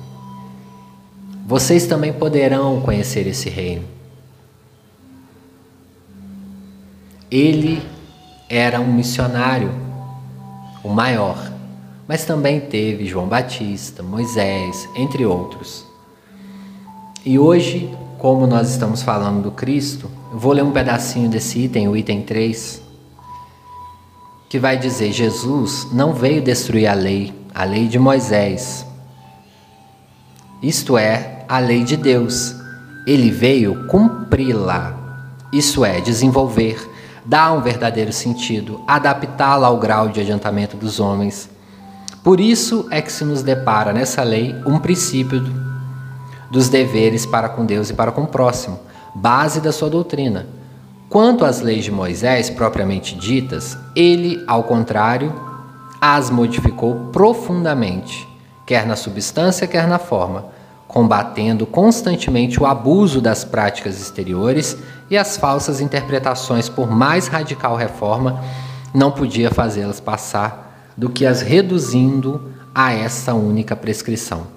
Vocês 1.46 1.88
também 1.88 2.14
poderão 2.14 2.80
conhecer 2.82 3.26
esse 3.26 3.50
reino. 3.50 3.84
Ele 7.32 7.82
era 8.50 8.80
um 8.80 8.92
missionário, 8.92 9.72
o 10.84 10.90
maior, 10.90 11.52
mas 12.08 12.26
também 12.26 12.60
teve 12.60 13.06
João 13.06 13.28
Batista, 13.28 14.02
Moisés, 14.02 14.90
entre 14.96 15.26
outros. 15.26 15.86
E 17.24 17.38
hoje, 17.38 17.96
como 18.18 18.48
nós 18.48 18.70
estamos 18.70 19.02
falando 19.02 19.44
do 19.44 19.52
Cristo, 19.52 20.10
eu 20.32 20.40
vou 20.40 20.52
ler 20.54 20.64
um 20.64 20.72
pedacinho 20.72 21.30
desse 21.30 21.60
item, 21.60 21.88
o 21.88 21.96
item 21.96 22.22
3, 22.22 22.82
que 24.50 24.58
vai 24.58 24.78
dizer: 24.78 25.12
Jesus 25.12 25.88
não 25.92 26.14
veio 26.14 26.42
destruir 26.42 26.88
a 26.88 26.94
lei, 26.94 27.34
a 27.60 27.66
lei 27.66 27.90
de 27.90 28.00
Moisés. 28.00 28.86
Isto 30.64 30.98
é, 30.98 31.44
a 31.50 31.60
lei 31.60 31.84
de 31.84 31.98
Deus. 31.98 32.56
Ele 33.06 33.30
veio 33.30 33.86
cumpri-la. 33.88 34.96
Isso 35.52 35.84
é, 35.84 36.00
desenvolver, 36.00 36.90
dar 37.26 37.52
um 37.52 37.60
verdadeiro 37.60 38.14
sentido, 38.14 38.82
adaptá-la 38.88 39.68
ao 39.68 39.78
grau 39.78 40.08
de 40.08 40.22
adiantamento 40.22 40.78
dos 40.78 41.02
homens. 41.02 41.50
Por 42.24 42.40
isso 42.40 42.88
é 42.92 43.02
que 43.02 43.12
se 43.12 43.26
nos 43.26 43.44
depara 43.44 43.92
nessa 43.92 44.24
lei 44.24 44.56
um 44.66 44.80
princípio 44.80 45.44
dos 46.50 46.70
deveres 46.70 47.26
para 47.26 47.50
com 47.50 47.66
Deus 47.66 47.90
e 47.90 47.94
para 47.94 48.14
com 48.14 48.22
o 48.22 48.28
próximo, 48.28 48.80
base 49.14 49.60
da 49.60 49.74
sua 49.74 49.90
doutrina. 49.90 50.48
Quanto 51.10 51.44
às 51.44 51.60
leis 51.60 51.84
de 51.84 51.92
Moisés 51.92 52.50
propriamente 52.50 53.18
ditas, 53.18 53.78
ele, 53.94 54.42
ao 54.48 54.64
contrário, 54.64 55.49
as 56.02 56.30
modificou 56.30 57.10
profundamente, 57.12 58.28
quer 58.66 58.86
na 58.86 58.96
substância, 58.96 59.68
quer 59.68 59.88
na 59.88 60.00
forma, 60.00 60.46
combatendo 60.88 61.66
constantemente 61.66 62.62
o 62.62 62.66
abuso 62.66 63.22
das 63.22 63.44
práticas 63.44 64.02
exteriores 64.02 64.78
e 65.10 65.18
as 65.18 65.38
falsas 65.38 65.82
interpretações, 65.82 66.70
por 66.70 66.90
mais 66.90 67.28
radical 67.28 67.76
reforma, 67.76 68.44
não 68.94 69.12
podia 69.12 69.52
fazê-las 69.52 70.00
passar 70.00 70.94
do 70.98 71.10
que 71.10 71.26
as 71.26 71.42
reduzindo 71.42 72.52
a 72.74 72.94
essa 72.94 73.34
única 73.34 73.76
prescrição. 73.76 74.48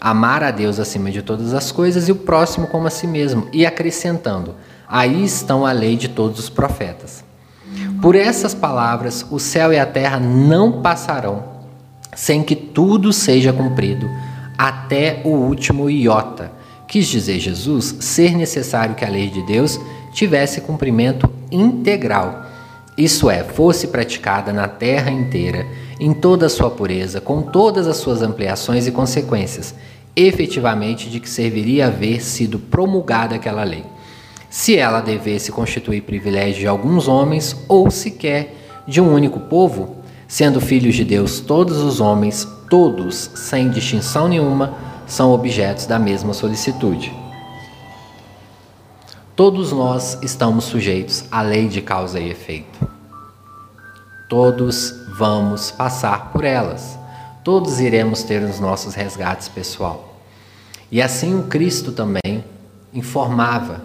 Amar 0.00 0.42
a 0.42 0.50
Deus 0.50 0.78
acima 0.78 1.10
de 1.10 1.22
todas 1.22 1.54
as 1.54 1.72
coisas 1.72 2.08
e 2.08 2.12
o 2.12 2.16
próximo 2.16 2.66
como 2.66 2.86
a 2.86 2.90
si 2.90 3.06
mesmo, 3.06 3.48
e 3.52 3.64
acrescentando: 3.64 4.54
Aí 4.88 5.24
estão 5.24 5.64
a 5.64 5.72
lei 5.72 5.96
de 5.96 6.08
todos 6.08 6.38
os 6.38 6.48
profetas. 6.48 7.25
Por 8.00 8.14
essas 8.14 8.54
palavras, 8.54 9.24
o 9.30 9.38
céu 9.38 9.72
e 9.72 9.78
a 9.78 9.86
terra 9.86 10.20
não 10.20 10.82
passarão 10.82 11.56
sem 12.14 12.42
que 12.42 12.56
tudo 12.56 13.12
seja 13.12 13.52
cumprido, 13.52 14.08
até 14.56 15.20
o 15.22 15.28
último 15.28 15.90
iota. 15.90 16.50
Quis 16.88 17.06
dizer 17.06 17.38
Jesus 17.38 17.96
ser 18.00 18.34
necessário 18.34 18.94
que 18.94 19.04
a 19.04 19.08
lei 19.08 19.28
de 19.28 19.42
Deus 19.42 19.78
tivesse 20.12 20.62
cumprimento 20.62 21.28
integral, 21.50 22.46
isso 22.96 23.28
é, 23.28 23.44
fosse 23.44 23.88
praticada 23.88 24.54
na 24.54 24.66
terra 24.66 25.10
inteira, 25.10 25.66
em 26.00 26.14
toda 26.14 26.46
a 26.46 26.48
sua 26.48 26.70
pureza, 26.70 27.20
com 27.20 27.42
todas 27.42 27.86
as 27.86 27.98
suas 27.98 28.22
ampliações 28.22 28.86
e 28.86 28.92
consequências, 28.92 29.74
efetivamente 30.14 31.10
de 31.10 31.20
que 31.20 31.28
serviria 31.28 31.88
haver 31.88 32.22
sido 32.22 32.58
promulgada 32.58 33.34
aquela 33.34 33.64
lei 33.64 33.84
se 34.48 34.76
ela 34.76 35.00
devesse 35.00 35.50
constituir 35.50 36.02
privilégio 36.02 36.60
de 36.60 36.66
alguns 36.66 37.08
homens 37.08 37.56
ou 37.68 37.90
sequer 37.90 38.54
de 38.86 39.00
um 39.00 39.12
único 39.12 39.40
povo, 39.40 39.96
sendo 40.28 40.60
filhos 40.60 40.94
de 40.94 41.04
Deus 41.04 41.40
todos 41.40 41.78
os 41.78 42.00
homens, 42.00 42.46
todos, 42.70 43.30
sem 43.34 43.70
distinção 43.70 44.28
nenhuma, 44.28 44.74
são 45.06 45.32
objetos 45.32 45.86
da 45.86 45.98
mesma 45.98 46.32
solicitude. 46.32 47.12
Todos 49.34 49.70
nós 49.70 50.18
estamos 50.22 50.64
sujeitos 50.64 51.24
à 51.30 51.42
lei 51.42 51.68
de 51.68 51.82
causa 51.82 52.18
e 52.18 52.30
efeito. 52.30 52.88
Todos 54.28 54.94
vamos 55.16 55.70
passar 55.70 56.32
por 56.32 56.42
elas. 56.42 56.98
Todos 57.44 57.78
iremos 57.78 58.22
ter 58.22 58.42
os 58.42 58.58
nossos 58.58 58.94
resgates 58.94 59.48
pessoal. 59.48 60.16
E 60.90 61.02
assim 61.02 61.38
o 61.38 61.44
Cristo 61.44 61.92
também 61.92 62.44
informava 62.94 63.82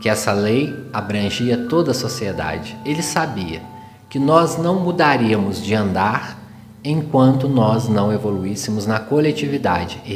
que 0.00 0.08
essa 0.08 0.32
lei 0.32 0.88
abrangia 0.92 1.66
toda 1.68 1.90
a 1.90 1.94
sociedade. 1.94 2.76
Ele 2.84 3.02
sabia 3.02 3.62
que 4.08 4.18
nós 4.18 4.56
não 4.56 4.80
mudaríamos 4.80 5.62
de 5.62 5.74
andar 5.74 6.38
enquanto 6.82 7.48
nós 7.48 7.88
não 7.88 8.10
evoluíssemos 8.10 8.86
na 8.86 8.98
coletividade 8.98 10.00
e 10.06 10.14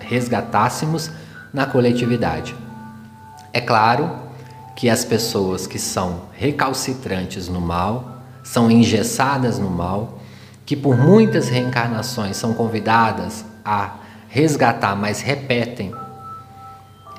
resgatássemos 0.00 1.10
na 1.52 1.66
coletividade. 1.66 2.54
É 3.52 3.60
claro 3.60 4.10
que 4.74 4.88
as 4.88 5.04
pessoas 5.04 5.66
que 5.66 5.78
são 5.78 6.22
recalcitrantes 6.32 7.48
no 7.48 7.60
mal, 7.60 8.22
são 8.42 8.70
engessadas 8.70 9.58
no 9.58 9.68
mal, 9.68 10.18
que 10.64 10.76
por 10.76 10.96
muitas 10.96 11.48
reencarnações 11.48 12.36
são 12.36 12.54
convidadas 12.54 13.44
a 13.64 13.96
resgatar, 14.28 14.94
mas 14.96 15.20
repetem, 15.20 15.92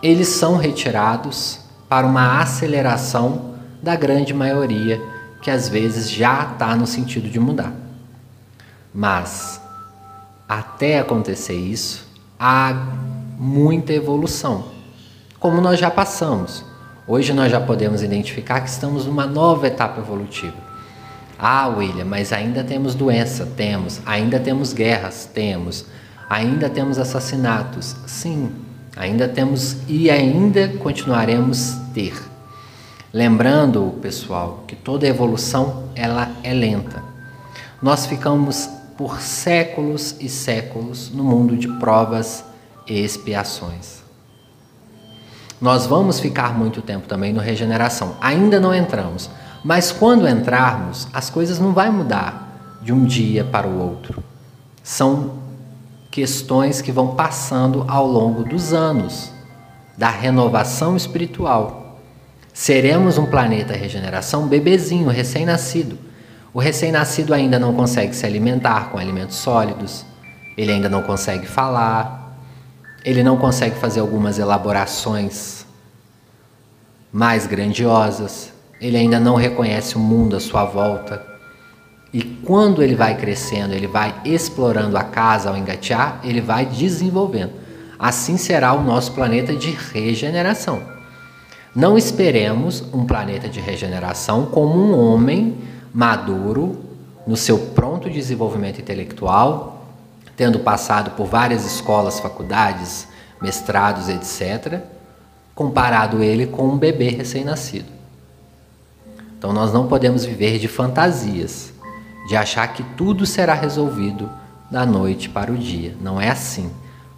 eles 0.02 0.30
são 0.30 0.56
retirados 0.56 1.69
para 1.90 2.06
uma 2.06 2.40
aceleração 2.40 3.56
da 3.82 3.96
grande 3.96 4.34
maioria 4.34 5.02
que 5.42 5.50
às 5.50 5.68
vezes 5.68 6.10
já 6.10 6.52
está 6.52 6.76
no 6.76 6.86
sentido 6.86 7.28
de 7.28 7.40
mudar. 7.40 7.74
Mas 8.94 9.60
até 10.48 11.00
acontecer 11.00 11.56
isso, 11.56 12.08
há 12.40 12.74
muita 13.38 13.94
evolução, 13.94 14.66
como 15.40 15.60
nós 15.62 15.80
já 15.80 15.90
passamos. 15.90 16.64
Hoje 17.08 17.34
nós 17.34 17.52
já 17.52 17.60
podemos 17.60 18.04
identificar 18.04 18.62
que 18.62 18.70
estamos 18.70 19.06
numa 19.06 19.26
nova 19.26 19.68
etapa 19.68 20.00
evolutiva. 20.00 20.70
Ah, 21.40 21.68
William, 21.70 22.06
mas 22.06 22.32
ainda 22.32 22.64
temos 22.64 22.94
doença? 22.94 23.48
Temos. 23.58 24.02
Ainda 24.06 24.40
temos 24.40 24.74
guerras? 24.74 25.28
Temos. 25.34 25.86
Ainda 26.30 26.70
temos 26.70 27.00
assassinatos? 27.00 27.96
Sim. 28.06 28.52
Ainda 28.96 29.28
temos 29.28 29.78
e 29.88 30.10
ainda 30.10 30.68
continuaremos 30.80 31.78
ter. 31.94 32.14
Lembrando, 33.14 33.98
pessoal, 34.02 34.64
que 34.68 34.76
toda 34.76 35.08
evolução 35.08 35.86
ela 35.96 36.32
é 36.44 36.54
lenta. 36.54 37.02
Nós 37.82 38.06
ficamos 38.06 38.70
por 38.98 39.22
séculos 39.22 40.16
e 40.20 40.28
séculos 40.28 41.10
no 41.10 41.24
mundo 41.24 41.56
de 41.56 41.68
provas 41.80 42.44
e 42.86 43.00
expiações. 43.00 44.00
Nós 45.62 45.86
vamos 45.86 46.20
ficar 46.20 46.58
muito 46.58 46.82
tempo 46.82 47.08
também 47.08 47.34
no 47.34 47.42
regeneração. 47.42 48.16
Ainda 48.22 48.60
não 48.60 48.74
entramos, 48.74 49.30
mas 49.64 49.92
quando 49.92 50.28
entrarmos, 50.28 51.08
as 51.14 51.30
coisas 51.30 51.60
não 51.60 51.74
vai 51.74 51.90
mudar 51.90 52.80
de 52.82 52.94
um 52.94 53.06
dia 53.06 53.44
para 53.44 53.68
o 53.68 53.80
outro. 53.80 54.24
São 54.84 55.49
questões 56.20 56.82
que 56.82 56.92
vão 56.92 57.16
passando 57.16 57.86
ao 57.88 58.06
longo 58.06 58.44
dos 58.44 58.74
anos 58.74 59.32
da 59.98 60.10
renovação 60.10 60.98
espiritual. 60.98 61.98
Seremos 62.54 63.18
um 63.18 63.26
planeta 63.26 63.74
regeneração 63.74 64.46
bebezinho, 64.46 65.08
recém-nascido. 65.08 65.98
O 66.54 66.60
recém-nascido 66.60 67.34
ainda 67.34 67.58
não 67.58 67.74
consegue 67.74 68.14
se 68.14 68.26
alimentar 68.26 68.90
com 68.90 68.98
alimentos 68.98 69.38
sólidos, 69.38 70.06
ele 70.58 70.74
ainda 70.74 70.90
não 70.90 71.04
consegue 71.04 71.48
falar, 71.48 72.38
ele 73.06 73.24
não 73.24 73.38
consegue 73.38 73.78
fazer 73.78 74.02
algumas 74.02 74.38
elaborações 74.38 75.66
mais 77.14 77.48
grandiosas, 77.48 78.52
ele 78.82 78.98
ainda 78.98 79.22
não 79.22 79.36
reconhece 79.36 79.96
o 79.96 80.00
mundo 80.00 80.36
à 80.36 80.40
sua 80.42 80.66
volta. 80.66 81.26
E 82.12 82.24
quando 82.24 82.82
ele 82.82 82.96
vai 82.96 83.16
crescendo, 83.16 83.74
ele 83.74 83.88
vai 83.88 84.16
explorando 84.26 84.98
a 84.98 85.04
casa 85.04 85.50
ao 85.50 85.58
engatear, 85.58 86.20
ele 86.24 86.42
vai 86.42 86.66
desenvolvendo. 86.66 87.52
Assim 88.00 88.38
será 88.38 88.74
o 88.74 88.82
nosso 88.82 89.12
planeta 89.12 89.54
de 89.56 89.72
regeneração. 89.72 90.82
Não 91.76 91.98
esperemos 91.98 92.84
um 92.94 93.06
planeta 93.06 93.48
de 93.48 93.60
regeneração 93.60 94.48
como 94.48 94.80
um 94.80 94.98
homem 94.98 95.56
maduro, 95.94 96.86
no 97.28 97.38
seu 97.38 97.60
pronto 97.60 98.10
desenvolvimento 98.10 98.80
intelectual, 98.80 99.86
tendo 100.36 100.60
passado 100.60 101.12
por 101.12 101.28
várias 101.28 101.66
escolas, 101.66 102.20
faculdades, 102.20 103.08
mestrados, 103.40 104.10
etc., 104.10 104.82
comparado 105.54 106.24
ele 106.24 106.48
com 106.48 106.68
um 106.70 106.78
bebê 106.78 107.10
recém-nascido. 107.10 107.92
Então 109.38 109.54
nós 109.54 109.72
não 109.72 109.88
podemos 109.88 110.26
viver 110.26 110.58
de 110.58 110.68
fantasias, 110.68 111.72
de 112.28 112.36
achar 112.36 112.68
que 112.74 112.84
tudo 112.96 113.26
será 113.26 113.54
resolvido 113.54 114.30
da 114.70 114.86
noite 114.86 115.30
para 115.30 115.52
o 115.52 115.58
dia. 115.58 115.96
Não 116.02 116.20
é 116.20 116.30
assim. 116.30 116.72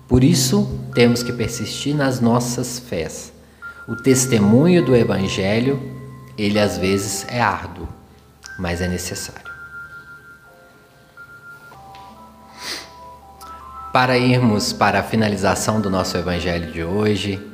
Por 0.07 0.23
isso 0.23 0.69
temos 0.93 1.23
que 1.23 1.31
persistir 1.31 1.95
nas 1.95 2.19
nossas 2.19 2.79
fés. 2.79 3.31
O 3.87 3.95
testemunho 3.95 4.83
do 4.85 4.95
evangelho, 4.95 5.81
ele 6.37 6.59
às 6.59 6.77
vezes 6.77 7.25
é 7.29 7.41
árduo, 7.41 7.87
mas 8.59 8.81
é 8.81 8.87
necessário. 8.87 9.51
Para 13.91 14.17
irmos 14.17 14.71
para 14.71 14.99
a 14.99 15.03
finalização 15.03 15.81
do 15.81 15.89
nosso 15.89 16.17
evangelho 16.17 16.71
de 16.71 16.83
hoje, 16.83 17.45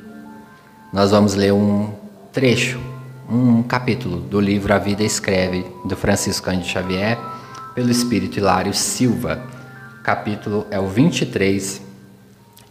nós 0.93 1.12
vamos 1.12 1.33
ler 1.33 1.51
um 1.51 1.91
trecho, 2.31 2.79
um 3.29 3.63
capítulo 3.63 4.17
do 4.17 4.39
livro 4.39 4.73
A 4.73 4.77
Vida 4.77 5.03
Escreve, 5.03 5.65
do 5.86 5.97
Francisco 5.97 6.45
Cândido 6.45 6.67
Xavier, 6.67 7.17
pelo 7.77 7.91
Espírito 7.91 8.39
Hilário 8.39 8.73
Silva. 8.73 9.39
Capítulo 10.03 10.65
é 10.71 10.79
o 10.79 10.87
23 10.87 11.79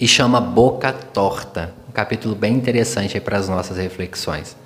e 0.01 0.09
chama 0.09 0.41
Boca 0.41 0.93
Torta. 0.93 1.73
Um 1.89 1.93
capítulo 1.93 2.35
bem 2.35 2.57
interessante 2.57 3.21
para 3.21 3.39
as 3.39 3.49
nossas 3.49 3.77
reflexões. 3.77 4.57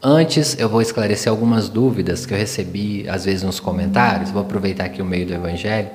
Antes, 0.00 0.56
eu 0.60 0.68
vou 0.68 0.80
esclarecer 0.80 1.28
algumas 1.28 1.68
dúvidas 1.68 2.24
que 2.24 2.32
eu 2.32 2.38
recebi, 2.38 3.04
às 3.08 3.24
vezes, 3.24 3.42
nos 3.42 3.58
comentários. 3.58 4.30
Vou 4.30 4.42
aproveitar 4.42 4.84
aqui 4.84 5.02
o 5.02 5.04
meio 5.04 5.26
do 5.26 5.34
Evangelho 5.34 5.90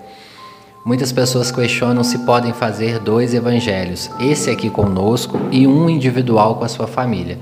Muitas 0.86 1.14
pessoas 1.14 1.50
questionam 1.50 2.04
se 2.04 2.20
podem 2.20 2.52
fazer 2.52 3.00
dois 3.00 3.34
evangelhos, 3.34 4.12
esse 4.20 4.52
aqui 4.52 4.70
conosco 4.70 5.40
e 5.52 5.66
um 5.66 5.90
individual 5.90 6.58
com 6.58 6.66
a 6.66 6.68
sua 6.68 6.86
família. 6.86 7.40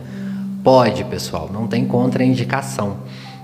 Pode, 0.64 1.04
pessoal, 1.04 1.50
não 1.52 1.68
tem 1.68 1.84
contraindicação. 1.84 3.00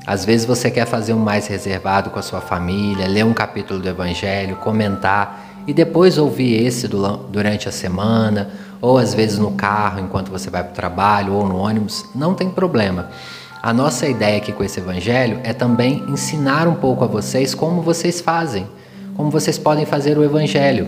Às 0.09 0.25
vezes 0.25 0.43
você 0.43 0.71
quer 0.71 0.87
fazer 0.87 1.13
um 1.13 1.19
mais 1.19 1.45
reservado 1.45 2.09
com 2.09 2.17
a 2.17 2.21
sua 2.23 2.41
família, 2.41 3.07
ler 3.07 3.23
um 3.23 3.31
capítulo 3.31 3.79
do 3.79 3.87
evangelho, 3.87 4.55
comentar 4.55 5.45
e 5.67 5.73
depois 5.73 6.17
ouvir 6.17 6.65
esse 6.65 6.87
durante 6.87 7.69
a 7.69 7.71
semana, 7.71 8.49
ou 8.81 8.97
às 8.97 9.13
vezes 9.13 9.37
no 9.37 9.51
carro 9.51 9.99
enquanto 9.99 10.31
você 10.31 10.49
vai 10.49 10.63
para 10.63 10.71
o 10.71 10.73
trabalho 10.73 11.33
ou 11.33 11.47
no 11.47 11.57
ônibus, 11.57 12.03
não 12.15 12.33
tem 12.33 12.49
problema. 12.49 13.09
A 13.61 13.71
nossa 13.71 14.07
ideia 14.07 14.37
aqui 14.37 14.51
com 14.51 14.63
esse 14.63 14.79
evangelho 14.79 15.41
é 15.43 15.53
também 15.53 16.03
ensinar 16.07 16.67
um 16.67 16.73
pouco 16.73 17.03
a 17.03 17.07
vocês 17.07 17.53
como 17.53 17.83
vocês 17.83 18.19
fazem 18.19 18.65
como 19.19 19.29
vocês 19.29 19.57
podem 19.57 19.85
fazer 19.85 20.17
o 20.17 20.23
evangelho 20.23 20.87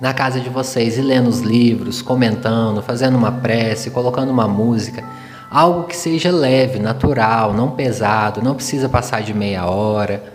na 0.00 0.12
casa 0.12 0.40
de 0.40 0.50
vocês 0.50 0.98
e 0.98 1.00
lendo 1.00 1.28
os 1.28 1.42
livros, 1.42 2.02
comentando, 2.02 2.82
fazendo 2.82 3.16
uma 3.16 3.30
prece, 3.30 3.88
colocando 3.88 4.32
uma 4.32 4.48
música, 4.48 5.04
algo 5.50 5.84
que 5.84 5.96
seja 5.96 6.30
leve, 6.30 6.78
natural, 6.78 7.52
não 7.52 7.70
pesado, 7.70 8.42
não 8.42 8.54
precisa 8.54 8.88
passar 8.88 9.22
de 9.22 9.32
meia 9.32 9.66
hora, 9.66 10.32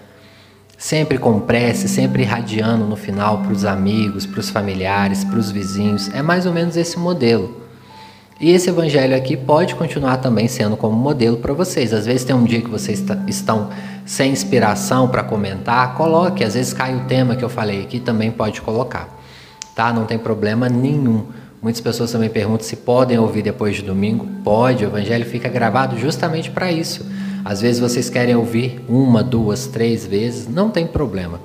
sempre 0.77 1.17
com 1.17 1.39
prece, 1.39 1.87
sempre 1.87 2.23
irradiando 2.23 2.85
no 2.85 2.95
final 2.95 3.39
para 3.39 3.51
os 3.51 3.65
amigos, 3.65 4.25
para 4.25 4.39
os 4.39 4.49
familiares, 4.49 5.23
para 5.23 5.37
os 5.37 5.51
vizinhos. 5.51 6.09
É 6.13 6.21
mais 6.21 6.45
ou 6.45 6.53
menos 6.53 6.77
esse 6.77 6.97
modelo. 6.97 7.59
E 8.39 8.51
esse 8.51 8.69
evangelho 8.69 9.15
aqui 9.17 9.35
pode 9.35 9.75
continuar 9.75 10.17
também 10.17 10.47
sendo 10.47 10.77
como 10.77 10.95
modelo 10.95 11.37
para 11.37 11.51
vocês. 11.51 11.93
Às 11.93 12.05
vezes 12.05 12.23
tem 12.23 12.33
um 12.33 12.45
dia 12.45 12.61
que 12.61 12.69
vocês 12.69 13.03
estão 13.27 13.69
sem 14.05 14.31
inspiração 14.31 15.09
para 15.09 15.21
comentar, 15.21 15.95
coloque. 15.95 16.45
Às 16.45 16.53
vezes 16.53 16.73
cai 16.73 16.95
o 16.95 17.01
tema 17.01 17.35
que 17.35 17.43
eu 17.43 17.49
falei 17.49 17.81
aqui, 17.81 17.99
também 17.99 18.31
pode 18.31 18.61
colocar. 18.61 19.09
Tá? 19.75 19.91
Não 19.91 20.05
tem 20.05 20.17
problema 20.17 20.69
nenhum. 20.69 21.25
Muitas 21.61 21.81
pessoas 21.81 22.11
também 22.11 22.29
perguntam 22.29 22.65
se 22.65 22.77
podem 22.77 23.19
ouvir 23.19 23.41
depois 23.41 23.75
de 23.75 23.81
domingo. 23.81 24.25
Pode, 24.45 24.85
o 24.85 24.87
evangelho 24.87 25.25
fica 25.25 25.49
gravado 25.49 25.97
justamente 25.97 26.49
para 26.49 26.71
isso. 26.71 27.05
Às 27.43 27.59
vezes 27.59 27.81
vocês 27.81 28.09
querem 28.09 28.33
ouvir 28.33 28.81
uma, 28.87 29.21
duas, 29.21 29.67
três 29.67 30.05
vezes, 30.05 30.47
não 30.47 30.69
tem 30.69 30.87
problema. 30.87 31.41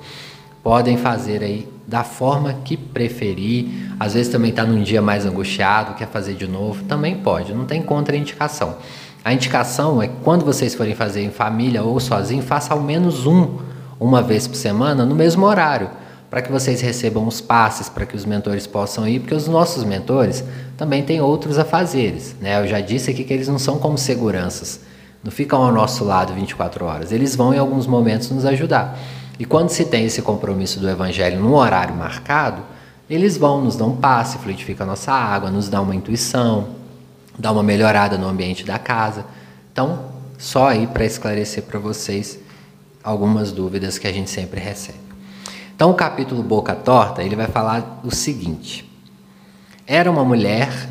Podem 0.63 0.95
fazer 0.95 1.43
aí 1.43 1.67
da 1.85 2.03
forma 2.03 2.53
que 2.63 2.77
preferir. 2.77 3.67
Às 3.99 4.13
vezes 4.13 4.31
também 4.31 4.51
está 4.51 4.63
num 4.65 4.81
dia 4.81 5.01
mais 5.01 5.25
angustiado, 5.25 5.95
quer 5.95 6.07
fazer 6.07 6.33
de 6.33 6.47
novo, 6.47 6.83
também 6.85 7.17
pode, 7.17 7.53
não 7.53 7.65
tem 7.65 7.81
contraindicação. 7.81 8.77
A 9.23 9.33
indicação 9.33 10.01
é 10.01 10.07
que 10.07 10.15
quando 10.23 10.45
vocês 10.45 10.75
forem 10.75 10.95
fazer 10.95 11.23
em 11.23 11.31
família 11.31 11.83
ou 11.83 11.99
sozinho, 11.99 12.41
faça 12.41 12.73
ao 12.73 12.81
menos 12.81 13.25
um, 13.25 13.57
uma 13.99 14.21
vez 14.21 14.47
por 14.47 14.55
semana, 14.55 15.05
no 15.05 15.15
mesmo 15.15 15.45
horário, 15.45 15.89
para 16.35 16.41
que 16.41 16.51
vocês 16.51 16.81
recebam 16.81 17.25
os 17.25 17.39
passes, 17.39 17.87
para 17.87 18.05
que 18.05 18.13
os 18.13 18.25
mentores 18.25 18.67
possam 18.67 19.07
ir, 19.07 19.21
porque 19.21 19.33
os 19.33 19.47
nossos 19.47 19.85
mentores 19.85 20.43
também 20.75 21.01
têm 21.01 21.21
outros 21.21 21.57
afazeres. 21.57 22.35
Né? 22.41 22.59
Eu 22.59 22.67
já 22.67 22.81
disse 22.81 23.09
aqui 23.09 23.23
que 23.23 23.33
eles 23.33 23.47
não 23.47 23.57
são 23.57 23.79
como 23.79 23.97
seguranças, 23.97 24.81
não 25.23 25.31
ficam 25.31 25.63
ao 25.63 25.71
nosso 25.71 26.03
lado 26.03 26.33
24 26.33 26.83
horas, 26.83 27.13
eles 27.13 27.37
vão 27.37 27.53
em 27.53 27.57
alguns 27.57 27.87
momentos 27.87 28.29
nos 28.31 28.43
ajudar. 28.45 28.99
E 29.39 29.45
quando 29.45 29.69
se 29.69 29.85
tem 29.85 30.03
esse 30.03 30.21
compromisso 30.21 30.77
do 30.77 30.89
Evangelho 30.89 31.39
num 31.39 31.53
horário 31.53 31.95
marcado, 31.95 32.63
eles 33.09 33.37
vão, 33.37 33.61
nos 33.61 33.77
dão 33.77 33.91
um 33.91 33.95
passe, 33.95 34.37
fluidifica 34.37 34.83
a 34.83 34.87
nossa 34.87 35.13
água, 35.13 35.49
nos 35.49 35.69
dá 35.69 35.79
uma 35.79 35.95
intuição, 35.95 36.67
dá 37.39 37.49
uma 37.49 37.63
melhorada 37.63 38.17
no 38.17 38.27
ambiente 38.27 38.65
da 38.65 38.77
casa. 38.77 39.25
Então, 39.71 39.99
só 40.37 40.67
aí 40.67 40.85
para 40.85 41.05
esclarecer 41.05 41.63
para 41.63 41.79
vocês 41.79 42.37
algumas 43.01 43.53
dúvidas 43.53 43.97
que 43.97 44.05
a 44.05 44.11
gente 44.11 44.29
sempre 44.29 44.59
recebe. 44.59 45.04
Então, 45.75 45.91
o 45.91 45.93
capítulo 45.93 46.41
Boca 46.41 46.73
Torta, 46.73 47.21
ele 47.21 47.35
vai 47.35 47.47
falar 47.47 47.99
o 48.01 48.09
seguinte: 48.09 48.89
Era 49.85 50.09
uma 50.09 50.23
mulher 50.23 50.89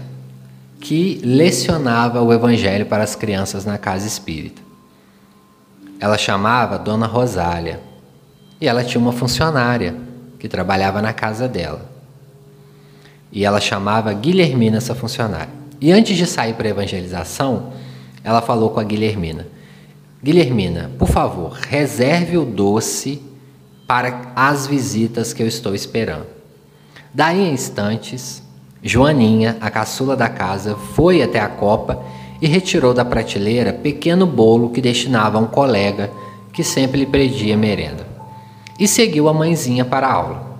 que 0.79 1.23
lecionava 1.25 2.21
o 2.21 2.31
evangelho 2.31 2.85
para 2.85 3.03
as 3.03 3.17
crianças 3.17 3.65
na 3.65 3.79
casa 3.79 4.07
espírita. 4.07 4.61
Ela 5.99 6.19
chamava 6.19 6.79
Dona 6.79 7.07
Rosália 7.07 7.81
e 8.61 8.69
ela 8.69 8.85
tinha 8.85 9.01
uma 9.01 9.13
funcionária 9.13 9.97
que 10.39 10.49
trabalhava 10.49 11.01
na 11.01 11.15
casa 11.15 11.49
dela. 11.49 11.91
E 13.33 13.43
ela 13.43 13.61
chamava 13.61 14.13
Guilhermina 14.13 14.77
essa 14.77 14.95
funcionária. 14.95 15.53
E 15.81 15.91
antes 15.91 16.15
de 16.15 16.27
sair 16.27 16.53
para 16.53 16.69
a 16.69 16.71
evangelização, 16.71 17.73
ela 18.23 18.43
falou 18.43 18.69
com 18.69 18.81
a 18.81 18.85
Guilhermina: 18.85 19.47
Guilhermina, 20.23 20.91
por 20.99 21.09
favor, 21.09 21.53
reserve 21.53 22.37
o 22.37 22.45
doce 22.45 23.23
para 23.87 24.33
as 24.35 24.67
visitas 24.67 25.33
que 25.33 25.43
eu 25.43 25.47
estou 25.47 25.75
esperando. 25.75 26.27
Daí 27.13 27.41
em 27.41 27.53
instantes, 27.53 28.43
Joaninha, 28.83 29.57
a 29.61 29.71
caçula 29.71 30.17
da 30.17 30.29
casa, 30.29 30.75
foi 30.75 31.23
até 31.23 31.41
a 31.41 31.49
copa 31.49 32.03
e 32.41 32.47
retirou 32.47 32.93
da 32.93 33.05
prateleira 33.05 33.73
pequeno 33.73 34.27
bolo 34.27 34.71
que 34.71 34.81
destinava 34.81 35.39
a 35.39 35.41
um 35.41 35.47
colega 35.47 36.11
que 36.53 36.63
sempre 36.63 37.01
lhe 37.01 37.07
pedia 37.07 37.57
merenda 37.57 38.07
e 38.79 38.89
seguiu 38.89 39.29
a 39.29 39.33
mãezinha 39.33 39.85
para 39.85 40.07
a 40.07 40.13
aula. 40.13 40.59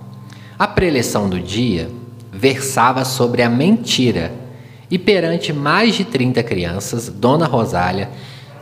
A 0.57 0.67
preleção 0.67 1.29
do 1.29 1.39
dia 1.39 1.89
versava 2.31 3.03
sobre 3.03 3.41
a 3.41 3.49
mentira 3.49 4.31
e, 4.89 4.97
perante 4.97 5.51
mais 5.51 5.95
de 5.95 6.05
30 6.05 6.41
crianças, 6.43 7.09
Dona 7.09 7.45
Rosália 7.45 8.09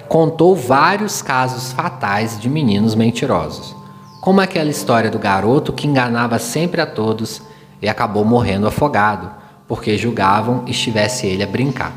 contou 0.08 0.56
vários 0.56 1.22
casos 1.22 1.72
fatais 1.72 2.40
de 2.40 2.50
meninos 2.50 2.96
mentirosos, 2.96 3.76
como 4.24 4.40
aquela 4.40 4.70
história 4.70 5.12
do 5.12 5.20
garoto 5.20 5.74
que 5.74 5.86
enganava 5.86 6.40
sempre 6.40 6.80
a 6.80 6.86
todos 6.86 7.42
e 7.82 7.90
acabou 7.90 8.24
morrendo 8.24 8.66
afogado, 8.66 9.30
porque 9.68 9.98
julgavam 9.98 10.64
estivesse 10.66 11.28
ele 11.28 11.44
a 11.44 11.46
brincar. 11.46 11.92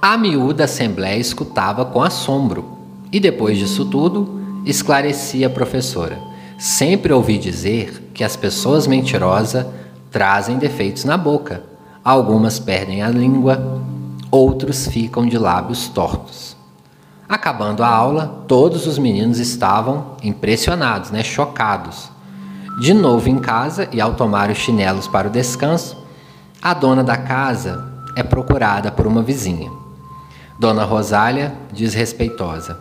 A 0.00 0.16
miúda 0.16 0.64
assembleia 0.64 1.18
escutava 1.18 1.84
com 1.84 2.02
assombro, 2.02 2.78
e 3.12 3.20
depois 3.20 3.58
disso 3.58 3.84
tudo, 3.84 4.40
esclarecia 4.64 5.48
a 5.48 5.50
professora. 5.50 6.18
Sempre 6.56 7.12
ouvi 7.12 7.36
dizer 7.36 8.10
que 8.14 8.24
as 8.24 8.34
pessoas 8.34 8.86
mentirosas 8.86 9.66
trazem 10.10 10.56
defeitos 10.56 11.04
na 11.04 11.18
boca. 11.18 11.62
Algumas 12.02 12.58
perdem 12.58 13.02
a 13.02 13.10
língua, 13.10 13.82
outros 14.30 14.86
ficam 14.86 15.26
de 15.26 15.36
lábios 15.36 15.88
tortos. 15.88 16.56
Acabando 17.32 17.82
a 17.82 17.88
aula, 17.88 18.44
todos 18.46 18.86
os 18.86 18.98
meninos 18.98 19.38
estavam 19.38 20.16
impressionados, 20.22 21.10
né, 21.10 21.22
chocados. 21.22 22.10
De 22.78 22.92
novo 22.92 23.26
em 23.26 23.38
casa 23.38 23.88
e 23.90 24.02
ao 24.02 24.12
tomar 24.12 24.50
os 24.50 24.58
chinelos 24.58 25.08
para 25.08 25.28
o 25.28 25.30
descanso, 25.30 25.96
a 26.60 26.74
dona 26.74 27.02
da 27.02 27.16
casa 27.16 27.90
é 28.14 28.22
procurada 28.22 28.92
por 28.92 29.06
uma 29.06 29.22
vizinha. 29.22 29.70
Dona 30.58 30.84
Rosália, 30.84 31.54
desrespeitosa. 31.72 32.78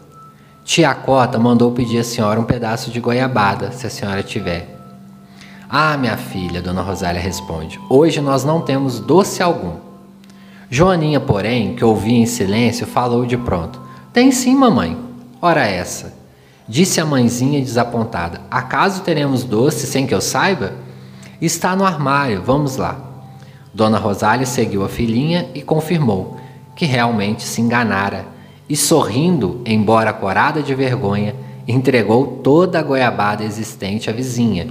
Tia 0.66 0.94
Cota 0.94 1.40
mandou 1.40 1.72
pedir 1.72 2.00
à 2.00 2.04
senhora 2.04 2.38
um 2.38 2.44
pedaço 2.44 2.92
de 2.92 3.00
goiabada, 3.00 3.72
se 3.72 3.88
a 3.88 3.90
senhora 3.90 4.22
tiver. 4.22 4.78
Ah, 5.70 5.96
minha 5.96 6.18
filha, 6.18 6.62
dona 6.62 6.82
Rosália 6.82 7.22
responde, 7.22 7.80
hoje 7.90 8.20
nós 8.20 8.44
não 8.44 8.60
temos 8.60 9.00
doce 9.00 9.42
algum. 9.42 9.78
Joaninha, 10.70 11.22
porém, 11.22 11.74
que 11.74 11.86
ouvia 11.86 12.18
em 12.18 12.26
silêncio, 12.26 12.86
falou 12.86 13.26
de 13.26 13.38
pronto: 13.38 13.91
Tem 14.14 14.30
sim, 14.32 14.56
mamãe. 14.56 14.98
Ora 15.42 15.66
essa. 15.66 16.14
Disse 16.68 17.00
a 17.00 17.06
mãezinha 17.06 17.62
desapontada: 17.62 18.42
Acaso 18.52 19.02
teremos 19.04 19.44
doce 19.44 19.88
sem 19.88 20.06
que 20.06 20.14
eu 20.14 20.22
saiba? 20.22 20.74
Está 21.42 21.76
no 21.76 21.86
armário, 21.86 22.44
vamos 22.44 22.76
lá. 22.76 23.00
Dona 23.74 23.98
Rosália 23.98 24.46
seguiu 24.46 24.84
a 24.84 24.90
filhinha 24.90 25.50
e 25.56 25.62
confirmou 25.62 26.38
que 26.76 26.86
realmente 26.86 27.44
se 27.44 27.62
enganara 27.62 28.26
e, 28.68 28.76
sorrindo, 28.76 29.62
embora 29.66 30.12
corada 30.12 30.62
de 30.62 30.76
vergonha, 30.76 31.34
entregou 31.68 32.40
toda 32.44 32.80
a 32.80 32.84
goiabada 32.84 33.44
existente 33.44 34.10
à 34.10 34.14
vizinha, 34.14 34.68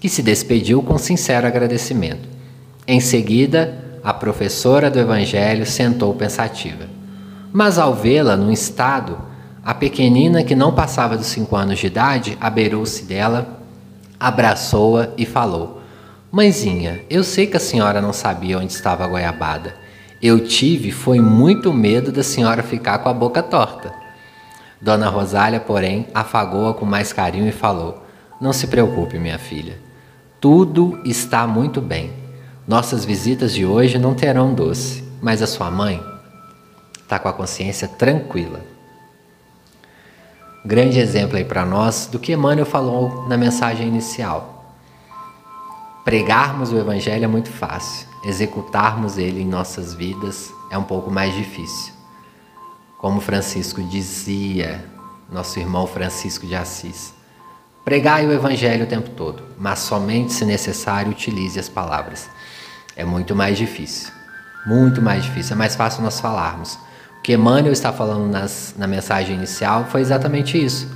que 0.00 0.08
se 0.08 0.22
despediu 0.22 0.82
com 0.82 0.98
sincero 0.98 1.46
agradecimento. 1.46 2.28
Em 2.86 2.98
seguida, 2.98 4.00
a 4.02 4.12
professora 4.12 4.90
do 4.90 4.98
Evangelho 4.98 5.64
sentou 5.64 6.12
pensativa. 6.14 7.01
Mas 7.52 7.78
ao 7.78 7.94
vê-la 7.94 8.34
num 8.34 8.50
estado, 8.50 9.18
a 9.62 9.74
pequenina 9.74 10.42
que 10.42 10.56
não 10.56 10.72
passava 10.72 11.16
dos 11.16 11.26
cinco 11.26 11.54
anos 11.54 11.78
de 11.78 11.86
idade 11.86 12.38
abeirou-se 12.40 13.04
dela, 13.04 13.60
abraçou-a 14.18 15.10
e 15.18 15.26
falou: 15.26 15.82
Mãezinha, 16.30 17.04
eu 17.10 17.22
sei 17.22 17.46
que 17.46 17.56
a 17.56 17.60
senhora 17.60 18.00
não 18.00 18.12
sabia 18.12 18.58
onde 18.58 18.72
estava 18.72 19.04
a 19.04 19.06
goiabada. 19.06 19.74
Eu 20.20 20.40
tive 20.46 20.90
foi 20.90 21.20
muito 21.20 21.72
medo 21.74 22.10
da 22.10 22.22
senhora 22.22 22.62
ficar 22.62 22.98
com 22.98 23.08
a 23.08 23.14
boca 23.14 23.42
torta. 23.42 23.92
Dona 24.80 25.08
Rosália, 25.08 25.60
porém, 25.60 26.06
afagou-a 26.14 26.74
com 26.74 26.86
mais 26.86 27.12
carinho 27.12 27.48
e 27.48 27.52
falou: 27.52 28.02
Não 28.40 28.52
se 28.52 28.66
preocupe, 28.66 29.18
minha 29.18 29.38
filha. 29.38 29.78
Tudo 30.40 31.00
está 31.04 31.46
muito 31.46 31.82
bem. 31.82 32.10
Nossas 32.66 33.04
visitas 33.04 33.52
de 33.52 33.66
hoje 33.66 33.98
não 33.98 34.14
terão 34.14 34.54
doce, 34.54 35.04
mas 35.20 35.42
a 35.42 35.46
sua 35.46 35.70
mãe 35.70 36.11
está 37.12 37.18
com 37.18 37.28
a 37.28 37.32
consciência 37.32 37.86
tranquila. 37.86 38.64
Grande 40.64 40.98
exemplo 40.98 41.36
aí 41.36 41.44
para 41.44 41.66
nós 41.66 42.06
do 42.06 42.18
que 42.18 42.32
Emmanuel 42.32 42.64
falou 42.64 43.28
na 43.28 43.36
mensagem 43.36 43.86
inicial. 43.86 44.74
Pregarmos 46.06 46.72
o 46.72 46.78
Evangelho 46.78 47.24
é 47.24 47.28
muito 47.28 47.50
fácil, 47.50 48.08
executarmos 48.24 49.18
ele 49.18 49.42
em 49.42 49.46
nossas 49.46 49.92
vidas 49.92 50.50
é 50.70 50.78
um 50.78 50.84
pouco 50.84 51.10
mais 51.10 51.34
difícil. 51.34 51.92
Como 52.98 53.20
Francisco 53.20 53.82
dizia, 53.82 54.82
nosso 55.30 55.58
irmão 55.58 55.86
Francisco 55.86 56.46
de 56.46 56.54
Assis, 56.54 57.12
pregai 57.84 58.26
o 58.26 58.32
Evangelho 58.32 58.84
o 58.84 58.88
tempo 58.88 59.10
todo, 59.10 59.42
mas 59.58 59.80
somente 59.80 60.32
se 60.32 60.46
necessário 60.46 61.10
utilize 61.10 61.60
as 61.60 61.68
palavras. 61.68 62.30
É 62.96 63.04
muito 63.04 63.36
mais 63.36 63.58
difícil, 63.58 64.10
muito 64.64 65.02
mais 65.02 65.24
difícil. 65.24 65.54
É 65.54 65.56
mais 65.56 65.76
fácil 65.76 66.02
nós 66.02 66.18
falarmos. 66.18 66.78
Que 67.22 67.34
Emmanuel 67.34 67.72
está 67.72 67.92
falando 67.92 68.30
nas, 68.30 68.74
na 68.76 68.86
mensagem 68.86 69.36
inicial 69.36 69.86
foi 69.86 70.00
exatamente 70.00 70.62
isso. 70.62 70.88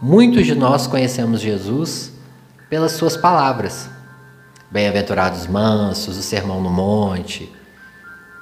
Muitos 0.00 0.46
de 0.46 0.54
nós 0.54 0.86
conhecemos 0.86 1.40
Jesus 1.40 2.12
pelas 2.70 2.92
suas 2.92 3.16
palavras. 3.16 3.88
Bem-aventurados 4.70 5.46
mansos, 5.46 6.16
o 6.16 6.22
sermão 6.22 6.60
no 6.60 6.70
monte. 6.70 7.52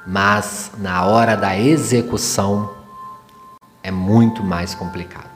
Mas 0.06 0.70
na 0.78 1.04
hora 1.04 1.36
da 1.36 1.58
execução, 1.58 2.70
é 3.82 3.90
muito 3.90 4.42
mais 4.42 4.74
complicado. 4.74 5.30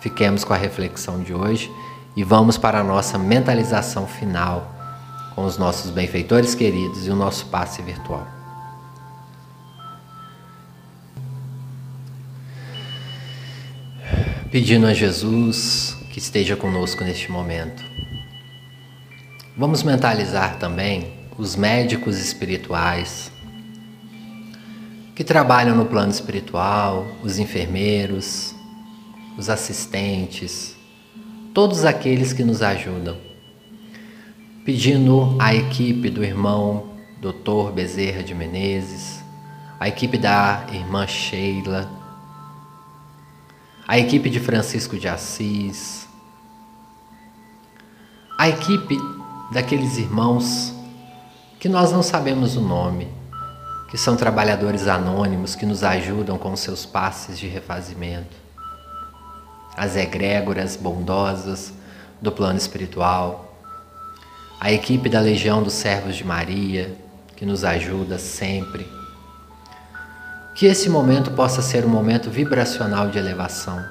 Fiquemos 0.00 0.44
com 0.44 0.52
a 0.52 0.56
reflexão 0.56 1.22
de 1.22 1.32
hoje 1.32 1.72
e 2.16 2.22
vamos 2.22 2.58
para 2.58 2.80
a 2.80 2.84
nossa 2.84 3.18
mentalização 3.18 4.06
final 4.06 4.70
com 5.34 5.44
os 5.44 5.58
nossos 5.58 5.90
benfeitores 5.90 6.54
queridos 6.54 7.06
e 7.06 7.10
o 7.10 7.16
nosso 7.16 7.46
passe 7.46 7.82
virtual. 7.82 8.26
Pedindo 14.54 14.86
a 14.86 14.94
Jesus 14.94 15.96
que 16.10 16.20
esteja 16.20 16.54
conosco 16.54 17.02
neste 17.02 17.28
momento. 17.28 17.82
Vamos 19.56 19.82
mentalizar 19.82 20.60
também 20.60 21.12
os 21.36 21.56
médicos 21.56 22.20
espirituais 22.20 23.32
que 25.16 25.24
trabalham 25.24 25.74
no 25.76 25.86
plano 25.86 26.12
espiritual, 26.12 27.04
os 27.20 27.40
enfermeiros, 27.40 28.54
os 29.36 29.50
assistentes, 29.50 30.76
todos 31.52 31.84
aqueles 31.84 32.32
que 32.32 32.44
nos 32.44 32.62
ajudam. 32.62 33.16
Pedindo 34.64 35.36
à 35.40 35.52
equipe 35.52 36.08
do 36.08 36.22
irmão 36.22 36.90
Dr. 37.20 37.72
Bezerra 37.74 38.22
de 38.22 38.36
Menezes, 38.36 39.18
a 39.80 39.88
equipe 39.88 40.16
da 40.16 40.64
irmã 40.72 41.08
Sheila, 41.08 42.03
a 43.86 43.98
equipe 43.98 44.30
de 44.30 44.40
Francisco 44.40 44.98
de 44.98 45.06
Assis, 45.06 46.08
a 48.38 48.48
equipe 48.48 48.96
daqueles 49.52 49.98
irmãos 49.98 50.74
que 51.60 51.68
nós 51.68 51.92
não 51.92 52.02
sabemos 52.02 52.56
o 52.56 52.60
nome, 52.60 53.08
que 53.90 53.98
são 53.98 54.16
trabalhadores 54.16 54.88
anônimos 54.88 55.54
que 55.54 55.66
nos 55.66 55.84
ajudam 55.84 56.38
com 56.38 56.56
seus 56.56 56.86
passes 56.86 57.38
de 57.38 57.46
refazimento, 57.46 58.36
as 59.76 59.96
egrégoras 59.96 60.76
bondosas 60.76 61.72
do 62.20 62.32
plano 62.32 62.58
espiritual, 62.58 63.54
a 64.58 64.72
equipe 64.72 65.10
da 65.10 65.20
Legião 65.20 65.62
dos 65.62 65.74
Servos 65.74 66.16
de 66.16 66.24
Maria, 66.24 66.96
que 67.36 67.44
nos 67.44 67.64
ajuda 67.64 68.18
sempre. 68.18 69.03
Que 70.54 70.66
esse 70.66 70.88
momento 70.88 71.32
possa 71.32 71.60
ser 71.60 71.84
um 71.84 71.88
momento 71.88 72.30
vibracional 72.30 73.08
de 73.08 73.18
elevação. 73.18 73.84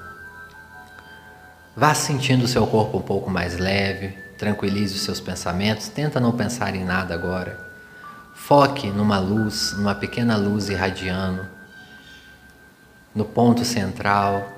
Vá 1.75 1.93
sentindo 1.93 2.45
o 2.45 2.47
seu 2.47 2.65
corpo 2.65 2.99
um 2.99 3.01
pouco 3.01 3.29
mais 3.29 3.57
leve, 3.57 4.17
tranquilize 4.37 4.95
os 4.95 5.01
seus 5.01 5.19
pensamentos, 5.19 5.89
tenta 5.89 6.21
não 6.21 6.31
pensar 6.31 6.73
em 6.73 6.85
nada 6.85 7.13
agora. 7.13 7.59
Foque 8.33 8.89
numa 8.89 9.19
luz, 9.19 9.73
numa 9.73 9.93
pequena 9.93 10.37
luz 10.37 10.69
irradiando, 10.69 11.45
no 13.13 13.25
ponto 13.25 13.65
central, 13.65 14.49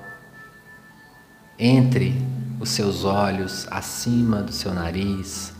entre 1.58 2.14
os 2.60 2.70
seus 2.70 3.04
olhos, 3.04 3.66
acima 3.70 4.42
do 4.42 4.52
seu 4.52 4.72
nariz. 4.72 5.52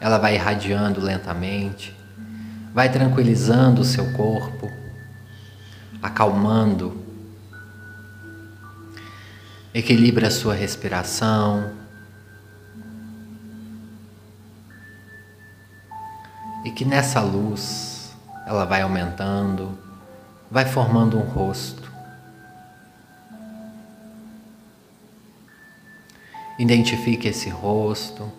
Ela 0.00 0.18
vai 0.18 0.36
irradiando 0.36 1.00
lentamente, 1.00 1.96
vai 2.72 2.90
tranquilizando 2.90 3.80
o 3.80 3.84
seu 3.84 4.12
corpo, 4.12 4.70
acalmando. 6.02 7.04
Equilibra 9.74 10.28
a 10.28 10.30
sua 10.30 10.54
respiração, 10.54 11.78
e 16.64 16.70
que 16.70 16.84
nessa 16.84 17.20
luz 17.20 18.14
ela 18.46 18.64
vai 18.64 18.82
aumentando, 18.82 19.78
vai 20.50 20.66
formando 20.66 21.18
um 21.18 21.22
rosto. 21.22 21.90
Identifique 26.58 27.28
esse 27.28 27.48
rosto. 27.48 28.30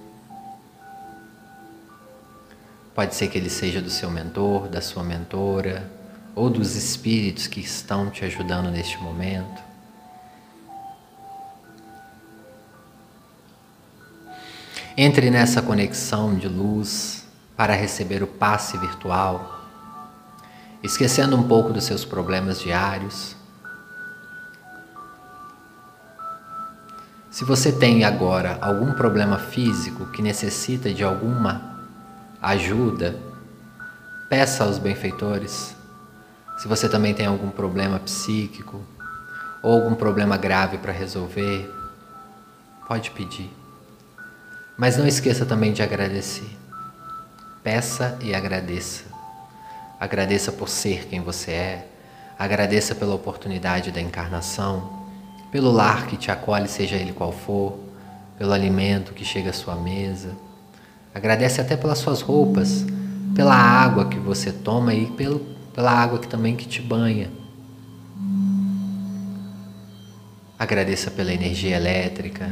Pode 2.93 3.15
ser 3.15 3.29
que 3.29 3.37
ele 3.37 3.49
seja 3.49 3.81
do 3.81 3.89
seu 3.89 4.11
mentor, 4.11 4.67
da 4.67 4.81
sua 4.81 5.03
mentora, 5.03 5.89
ou 6.39 6.49
dos 6.49 6.73
espíritos 6.73 7.47
que 7.47 7.59
estão 7.59 8.09
te 8.09 8.23
ajudando 8.23 8.71
neste 8.71 8.97
momento. 8.99 9.61
Entre 14.95 15.29
nessa 15.29 15.61
conexão 15.61 16.35
de 16.35 16.47
luz 16.47 17.25
para 17.57 17.73
receber 17.73 18.23
o 18.23 18.27
passe 18.27 18.77
virtual, 18.77 19.65
esquecendo 20.81 21.35
um 21.35 21.45
pouco 21.45 21.73
dos 21.73 21.83
seus 21.83 22.05
problemas 22.05 22.61
diários. 22.61 23.35
Se 27.29 27.43
você 27.43 27.69
tem 27.69 28.05
agora 28.05 28.57
algum 28.61 28.93
problema 28.93 29.37
físico 29.37 30.05
que 30.05 30.21
necessita 30.21 30.93
de 30.93 31.03
alguma 31.03 31.81
ajuda, 32.41 33.19
peça 34.29 34.63
aos 34.63 34.77
benfeitores. 34.77 35.77
Se 36.59 36.67
você 36.67 36.89
também 36.89 37.13
tem 37.13 37.25
algum 37.25 37.49
problema 37.49 37.97
psíquico 37.99 38.81
ou 39.63 39.71
algum 39.71 39.95
problema 39.95 40.35
grave 40.35 40.77
para 40.77 40.91
resolver, 40.91 41.73
pode 42.85 43.11
pedir. 43.11 43.49
Mas 44.77 44.97
não 44.97 45.07
esqueça 45.07 45.45
também 45.45 45.71
de 45.71 45.81
agradecer. 45.81 46.49
Peça 47.63 48.17
e 48.21 48.35
agradeça. 48.35 49.05
Agradeça 49.97 50.51
por 50.51 50.67
ser 50.67 51.07
quem 51.07 51.21
você 51.21 51.51
é. 51.51 51.87
Agradeça 52.37 52.93
pela 52.93 53.15
oportunidade 53.15 53.89
da 53.89 54.01
encarnação, 54.01 55.07
pelo 55.53 55.71
lar 55.71 56.07
que 56.07 56.17
te 56.17 56.29
acolhe, 56.29 56.67
seja 56.67 56.97
ele 56.97 57.13
qual 57.13 57.31
for, 57.31 57.79
pelo 58.37 58.51
alimento 58.51 59.13
que 59.13 59.23
chega 59.23 59.51
à 59.51 59.53
sua 59.53 59.75
mesa. 59.75 60.35
Agradece 61.15 61.61
até 61.61 61.77
pelas 61.77 61.99
suas 61.99 62.19
roupas, 62.19 62.85
pela 63.33 63.55
água 63.55 64.09
que 64.09 64.19
você 64.19 64.51
toma 64.51 64.93
e 64.93 65.05
pelo, 65.05 65.58
pela 65.73 65.91
água 65.91 66.19
que 66.19 66.27
também 66.27 66.55
que 66.55 66.67
te 66.67 66.81
banha. 66.81 67.29
Agradeça 70.57 71.09
pela 71.09 71.33
energia 71.33 71.75
elétrica, 71.75 72.49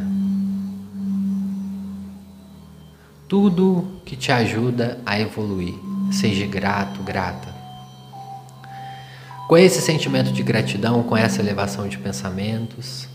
tudo 3.28 4.00
que 4.06 4.16
te 4.16 4.32
ajuda 4.32 5.00
a 5.06 5.20
evoluir. 5.20 5.76
Seja 6.12 6.48
grato, 6.48 7.04
grata. 7.04 7.54
Com 9.48 9.58
esse 9.58 9.82
sentimento 9.82 10.32
de 10.32 10.44
gratidão, 10.44 11.04
com 11.04 11.16
essa 11.16 11.42
elevação 11.42 11.88
de 11.88 11.98
pensamentos, 11.98 13.08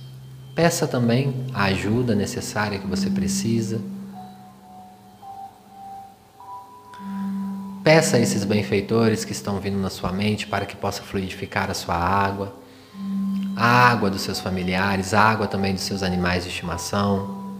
peça 0.55 0.87
também 0.87 1.35
a 1.53 1.65
ajuda 1.65 2.15
necessária 2.15 2.79
que 2.79 2.87
você 2.87 3.09
precisa. 3.11 3.81
Peça 7.83 8.17
a 8.17 8.21
esses 8.21 8.45
benfeitores 8.45 9.25
que 9.25 9.33
estão 9.33 9.59
vindo 9.59 9.77
na 9.77 9.91
sua 9.91 10.13
mente 10.13 10.47
para 10.47 10.65
que 10.65 10.77
possa 10.77 11.03
fluidificar 11.03 11.69
a 11.69 11.75
sua 11.75 11.97
água, 11.97 12.55
a 13.57 13.67
água 13.67 14.09
dos 14.09 14.23
seus 14.23 14.39
familiares, 14.39 15.13
a 15.13 15.21
água 15.21 15.49
também 15.49 15.75
dos 15.75 15.83
seus 15.83 16.05
animais 16.05 16.45
de 16.45 16.51
estimação, 16.51 17.57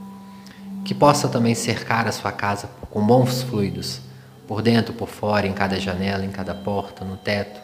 que 0.85 0.95
possa 0.95 1.29
também 1.29 1.57
cercar 1.57 2.07
a 2.07 2.13
sua 2.13 2.31
casa 2.31 2.71
com 2.89 3.05
bons 3.05 3.43
fluidos, 3.43 4.01
por 4.47 4.63
dentro, 4.63 4.95
por 4.95 5.09
fora, 5.09 5.45
em 5.45 5.53
cada 5.53 5.81
janela, 5.81 6.25
em 6.25 6.31
cada 6.31 6.55
porta, 6.55 7.05
no 7.05 7.17
teto. 7.17 7.61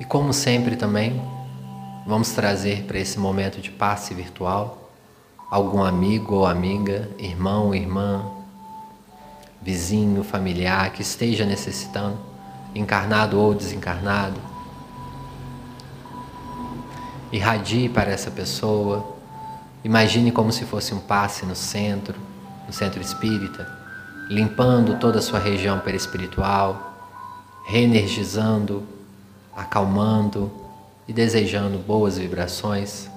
E 0.00 0.04
como 0.06 0.32
sempre 0.32 0.74
também, 0.74 1.20
Vamos 2.04 2.30
trazer 2.30 2.82
para 2.84 2.98
esse 2.98 3.18
momento 3.18 3.60
de 3.60 3.70
passe 3.70 4.12
virtual 4.12 4.90
algum 5.48 5.84
amigo 5.84 6.34
ou 6.34 6.46
amiga, 6.46 7.08
irmão, 7.18 7.74
irmã, 7.74 8.24
vizinho, 9.60 10.24
familiar 10.24 10.90
que 10.92 11.02
esteja 11.02 11.44
necessitando, 11.44 12.18
encarnado 12.74 13.38
ou 13.38 13.54
desencarnado. 13.54 14.40
Irradie 17.30 17.88
para 17.88 18.10
essa 18.10 18.30
pessoa. 18.30 19.16
Imagine 19.84 20.32
como 20.32 20.50
se 20.50 20.64
fosse 20.64 20.92
um 20.92 20.98
passe 20.98 21.46
no 21.46 21.54
centro, 21.54 22.18
no 22.66 22.72
centro 22.72 23.00
espírita, 23.00 23.70
limpando 24.28 24.98
toda 24.98 25.20
a 25.20 25.22
sua 25.22 25.38
região 25.38 25.78
perispiritual, 25.78 26.96
reenergizando, 27.64 28.82
acalmando, 29.54 30.61
e 31.06 31.12
desejando 31.12 31.78
boas 31.78 32.18
vibrações. 32.18 33.10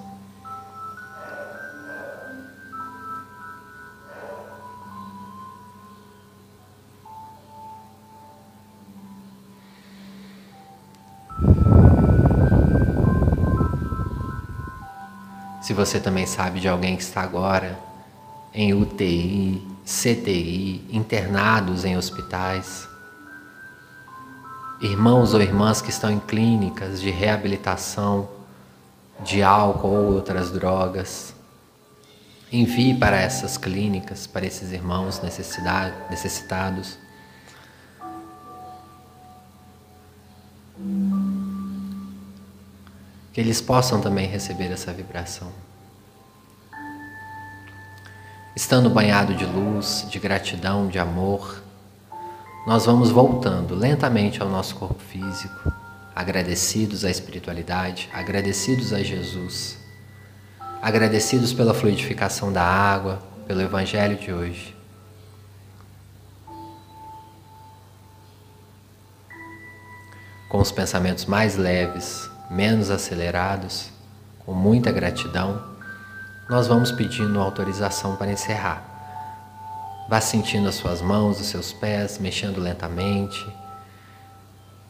Se 15.62 15.72
você 15.72 15.98
também 15.98 16.26
sabe 16.26 16.60
de 16.60 16.68
alguém 16.68 16.96
que 16.96 17.02
está 17.02 17.22
agora 17.22 17.76
em 18.54 18.72
UTI, 18.72 19.60
CTI, 19.84 20.84
internados 20.92 21.84
em 21.84 21.96
hospitais, 21.96 22.88
irmãos 24.80 25.32
ou 25.32 25.40
irmãs 25.40 25.80
que 25.80 25.90
estão 25.90 26.10
em 26.10 26.20
clínicas 26.20 27.00
de 27.00 27.10
reabilitação 27.10 28.28
de 29.20 29.42
álcool 29.42 29.88
ou 29.88 30.14
outras 30.14 30.50
drogas. 30.50 31.34
Envie 32.52 32.94
para 32.94 33.16
essas 33.16 33.56
clínicas, 33.56 34.26
para 34.26 34.46
esses 34.46 34.72
irmãos 34.72 35.20
necessitados. 36.10 36.98
Que 43.32 43.40
eles 43.40 43.60
possam 43.60 44.00
também 44.00 44.26
receber 44.26 44.70
essa 44.70 44.92
vibração. 44.92 45.50
Estando 48.54 48.88
banhado 48.88 49.34
de 49.34 49.44
luz, 49.44 50.06
de 50.08 50.18
gratidão, 50.18 50.88
de 50.88 50.98
amor, 50.98 51.62
nós 52.66 52.84
vamos 52.84 53.12
voltando 53.12 53.76
lentamente 53.76 54.42
ao 54.42 54.48
nosso 54.48 54.74
corpo 54.74 55.00
físico, 55.00 55.72
agradecidos 56.16 57.04
à 57.04 57.10
espiritualidade, 57.10 58.10
agradecidos 58.12 58.92
a 58.92 59.00
Jesus, 59.04 59.78
agradecidos 60.82 61.52
pela 61.52 61.72
fluidificação 61.72 62.52
da 62.52 62.64
água, 62.64 63.22
pelo 63.46 63.62
Evangelho 63.62 64.16
de 64.16 64.32
hoje. 64.32 64.76
Com 70.48 70.58
os 70.58 70.72
pensamentos 70.72 71.24
mais 71.24 71.54
leves, 71.56 72.28
menos 72.50 72.90
acelerados, 72.90 73.90
com 74.44 74.52
muita 74.52 74.90
gratidão, 74.90 75.62
nós 76.50 76.66
vamos 76.66 76.90
pedindo 76.90 77.38
autorização 77.38 78.16
para 78.16 78.32
encerrar. 78.32 78.95
Vá 80.08 80.20
sentindo 80.20 80.68
as 80.68 80.76
suas 80.76 81.02
mãos, 81.02 81.40
os 81.40 81.48
seus 81.48 81.72
pés, 81.72 82.18
mexendo 82.18 82.60
lentamente, 82.60 83.44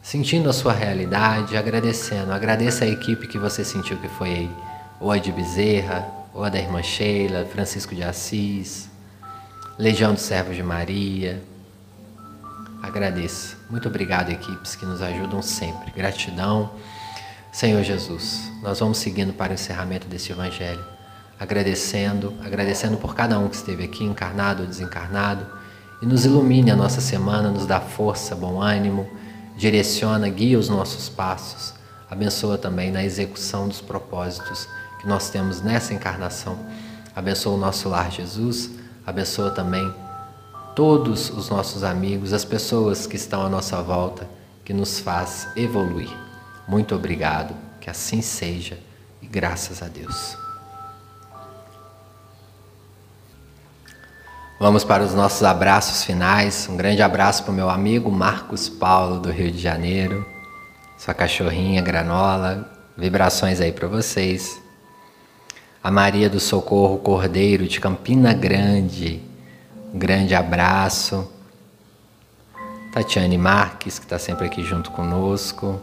sentindo 0.03 0.51
a 0.51 0.53
sua 0.53 0.75
realidade, 0.75 1.57
agradecendo. 1.57 2.33
Agradeça 2.33 2.85
a 2.85 2.89
equipe 2.89 3.27
que 3.27 3.39
você 3.39 3.65
sentiu 3.65 3.97
que 3.97 4.09
foi 4.09 4.51
ou 5.01 5.11
a 5.11 5.19
de 5.19 5.33
Bezerra, 5.33 6.07
ou 6.35 6.45
a 6.45 6.51
da 6.51 6.59
irmã 6.59 6.83
Sheila, 6.83 7.47
Francisco 7.47 7.95
de 7.95 8.03
Assis, 8.03 8.91
Legião 9.79 10.13
dos 10.13 10.23
Servos 10.23 10.55
de 10.55 10.63
Maria. 10.63 11.43
Agradeça. 12.83 13.57
Muito 13.71 13.89
obrigado, 13.89 14.31
equipes 14.31 14.77
que 14.77 14.85
nos 14.85 15.01
ajudam 15.01 15.41
sempre. 15.41 15.91
Gratidão, 15.93 16.71
Senhor 17.51 17.83
Jesus. 17.83 18.51
Nós 18.63 18.81
vamos 18.81 18.99
seguindo 18.99 19.33
para 19.33 19.53
o 19.53 19.55
encerramento 19.55 20.07
desse 20.07 20.31
Evangelho 20.31 20.96
agradecendo, 21.39 22.35
agradecendo 22.45 22.97
por 22.97 23.15
cada 23.15 23.39
um 23.39 23.49
que 23.49 23.57
esteve 23.57 23.85
aqui, 23.85 24.05
encarnado 24.05 24.63
ou 24.63 24.69
desencarnado, 24.69 25.47
e 26.01 26.07
nos 26.07 26.25
ilumine 26.25 26.71
a 26.71 26.77
nossa 26.77 27.01
semana, 27.01 27.51
nos 27.51 27.67
dá 27.67 27.81
força, 27.81 28.35
bom 28.35 28.61
ânimo, 28.61 29.09
direciona, 29.57 30.29
guia 30.29 30.59
os 30.59 30.69
nossos 30.69 31.09
passos, 31.09 31.75
abençoa 32.11 32.59
também 32.59 32.91
na 32.91 33.03
execução 33.05 33.67
dos 33.69 33.81
propósitos 33.81 34.69
que 35.01 35.09
nós 35.09 35.31
temos 35.31 35.63
nessa 35.63 35.95
encarnação. 35.95 36.59
Abençoa 37.15 37.55
o 37.55 37.59
nosso 37.59 37.89
lar 37.89 38.11
Jesus, 38.11 38.71
abençoa 39.07 39.51
também 39.51 39.95
todos 40.75 41.31
os 41.31 41.49
nossos 41.49 41.83
amigos, 41.83 42.35
as 42.35 42.45
pessoas 42.45 43.07
que 43.07 43.17
estão 43.17 43.45
à 43.45 43.49
nossa 43.49 43.83
volta, 43.83 44.29
que 44.63 44.75
nos 44.75 45.01
faz 45.01 45.49
evoluir. 45.57 46.11
Muito 46.69 46.95
obrigado, 46.95 47.55
que 47.81 47.89
assim 47.89 48.21
seja 48.21 48.79
e 49.23 49.27
graças 49.27 49.83
a 49.83 49.89
Deus. 49.89 50.46
Vamos 54.59 54.85
para 54.85 55.03
os 55.03 55.13
nossos 55.13 55.43
abraços 55.43 56.03
finais. 56.03 56.67
Um 56.67 56.79
grande 56.79 57.03
abraço 57.03 57.43
para 57.43 57.53
o 57.53 57.55
meu 57.55 57.69
amigo 57.69 58.11
Marcos 58.11 58.71
Paulo, 58.71 59.21
do 59.21 59.31
Rio 59.31 59.53
de 59.53 59.59
Janeiro. 59.59 60.27
Sua 60.97 61.13
cachorrinha 61.13 61.83
granola. 61.83 62.67
Vibrações 62.97 63.61
aí 63.61 63.71
para 63.71 63.87
vocês. 63.87 64.59
A 65.85 65.91
Maria 65.91 66.31
do 66.31 66.41
Socorro 66.41 66.97
Cordeiro, 66.97 67.69
de 67.69 67.79
Campina 67.79 68.33
Grande. 68.33 69.21
Um 69.93 69.99
grande 69.99 70.35
abraço. 70.35 71.31
Tatiane 72.95 73.37
Marques, 73.37 73.99
que 73.99 74.07
está 74.07 74.19
sempre 74.19 74.47
aqui 74.47 74.65
junto 74.65 74.91
conosco. 74.91 75.79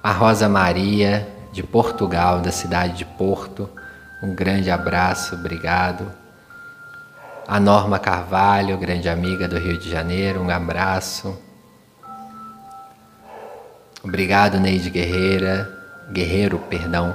A 0.00 0.12
Rosa 0.12 0.48
Maria, 0.48 1.28
de 1.52 1.64
Portugal, 1.64 2.40
da 2.40 2.52
cidade 2.52 2.98
de 2.98 3.04
Porto. 3.04 3.68
Um 4.22 4.32
grande 4.32 4.70
abraço, 4.70 5.34
obrigado. 5.34 6.19
A 7.50 7.58
Norma 7.58 7.98
Carvalho, 7.98 8.78
grande 8.78 9.08
amiga 9.08 9.48
do 9.48 9.58
Rio 9.58 9.76
de 9.76 9.90
Janeiro, 9.90 10.40
um 10.40 10.48
abraço. 10.48 11.36
Obrigado, 14.04 14.60
Neide 14.60 14.88
Guerreira, 14.88 15.68
Guerreiro, 16.12 16.60
perdão. 16.70 17.12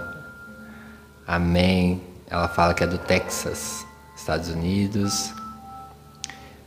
Amém. 1.26 2.01
Ela 2.30 2.49
fala 2.49 2.74
que 2.74 2.84
é 2.84 2.88
do 2.88 2.97
Texas, 2.97 3.88
Estados 4.14 4.49
Unidos. 4.49 5.34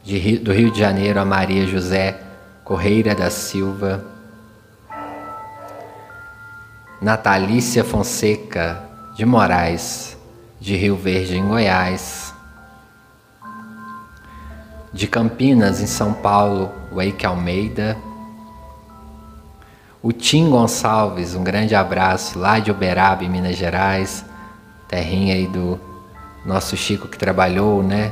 Rio, 0.02 0.42
do 0.42 0.50
Rio 0.50 0.72
de 0.72 0.78
Janeiro, 0.78 1.20
a 1.20 1.26
Maria 1.26 1.66
José 1.66 2.18
Correira 2.64 3.14
da 3.14 3.28
Silva. 3.28 4.02
Natalícia 7.02 7.84
Fonseca 7.84 8.82
de 9.14 9.26
Moraes, 9.26 10.16
de 10.58 10.74
Rio 10.74 10.96
Verde, 10.96 11.36
em 11.36 11.46
Goiás 11.46 12.27
de 14.98 15.06
Campinas, 15.06 15.80
em 15.80 15.86
São 15.86 16.12
Paulo, 16.12 16.72
Wake 16.90 17.24
Almeida. 17.24 17.96
O 20.02 20.12
Tim 20.12 20.50
Gonçalves, 20.50 21.36
um 21.36 21.44
grande 21.44 21.72
abraço 21.76 22.36
lá 22.36 22.58
de 22.58 22.72
Uberaba, 22.72 23.22
em 23.22 23.28
Minas 23.28 23.56
Gerais, 23.56 24.24
terrinha 24.88 25.36
aí 25.36 25.46
do 25.46 25.78
nosso 26.44 26.76
Chico 26.76 27.06
que 27.06 27.16
trabalhou, 27.16 27.80
né? 27.80 28.10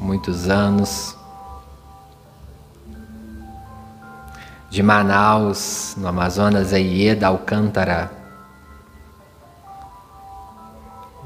Muitos 0.00 0.48
anos. 0.48 1.14
De 4.70 4.82
Manaus, 4.82 5.94
no 5.98 6.08
Amazonas, 6.08 6.72
é 6.72 6.80
Ieda 6.80 7.26
Alcântara. 7.26 8.10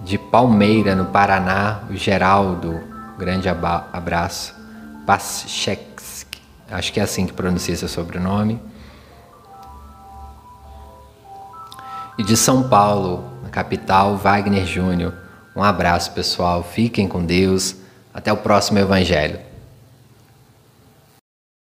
De 0.03 0.18
Palmeira, 0.18 0.96
no 0.96 1.05
Paraná, 1.05 1.82
o 1.88 1.94
Geraldo, 1.94 2.80
grande 3.16 3.49
abraço. 3.49 4.57
Paschek, 5.09 5.80
acho 6.70 6.92
que 6.92 7.00
é 7.00 7.02
assim 7.02 7.24
que 7.24 7.32
pronuncia 7.32 7.74
seu 7.74 7.88
sobrenome. 7.88 8.61
E 12.18 12.22
de 12.22 12.36
São 12.36 12.68
Paulo, 12.68 13.24
na 13.42 13.48
capital, 13.48 14.18
Wagner 14.18 14.66
Júnior. 14.66 15.14
Um 15.56 15.62
abraço, 15.62 16.12
pessoal. 16.12 16.62
Fiquem 16.62 17.09
com 17.09 17.24
Deus. 17.24 17.76
Até 18.12 18.30
o 18.30 18.36
próximo 18.36 18.78
Evangelho. 18.80 19.47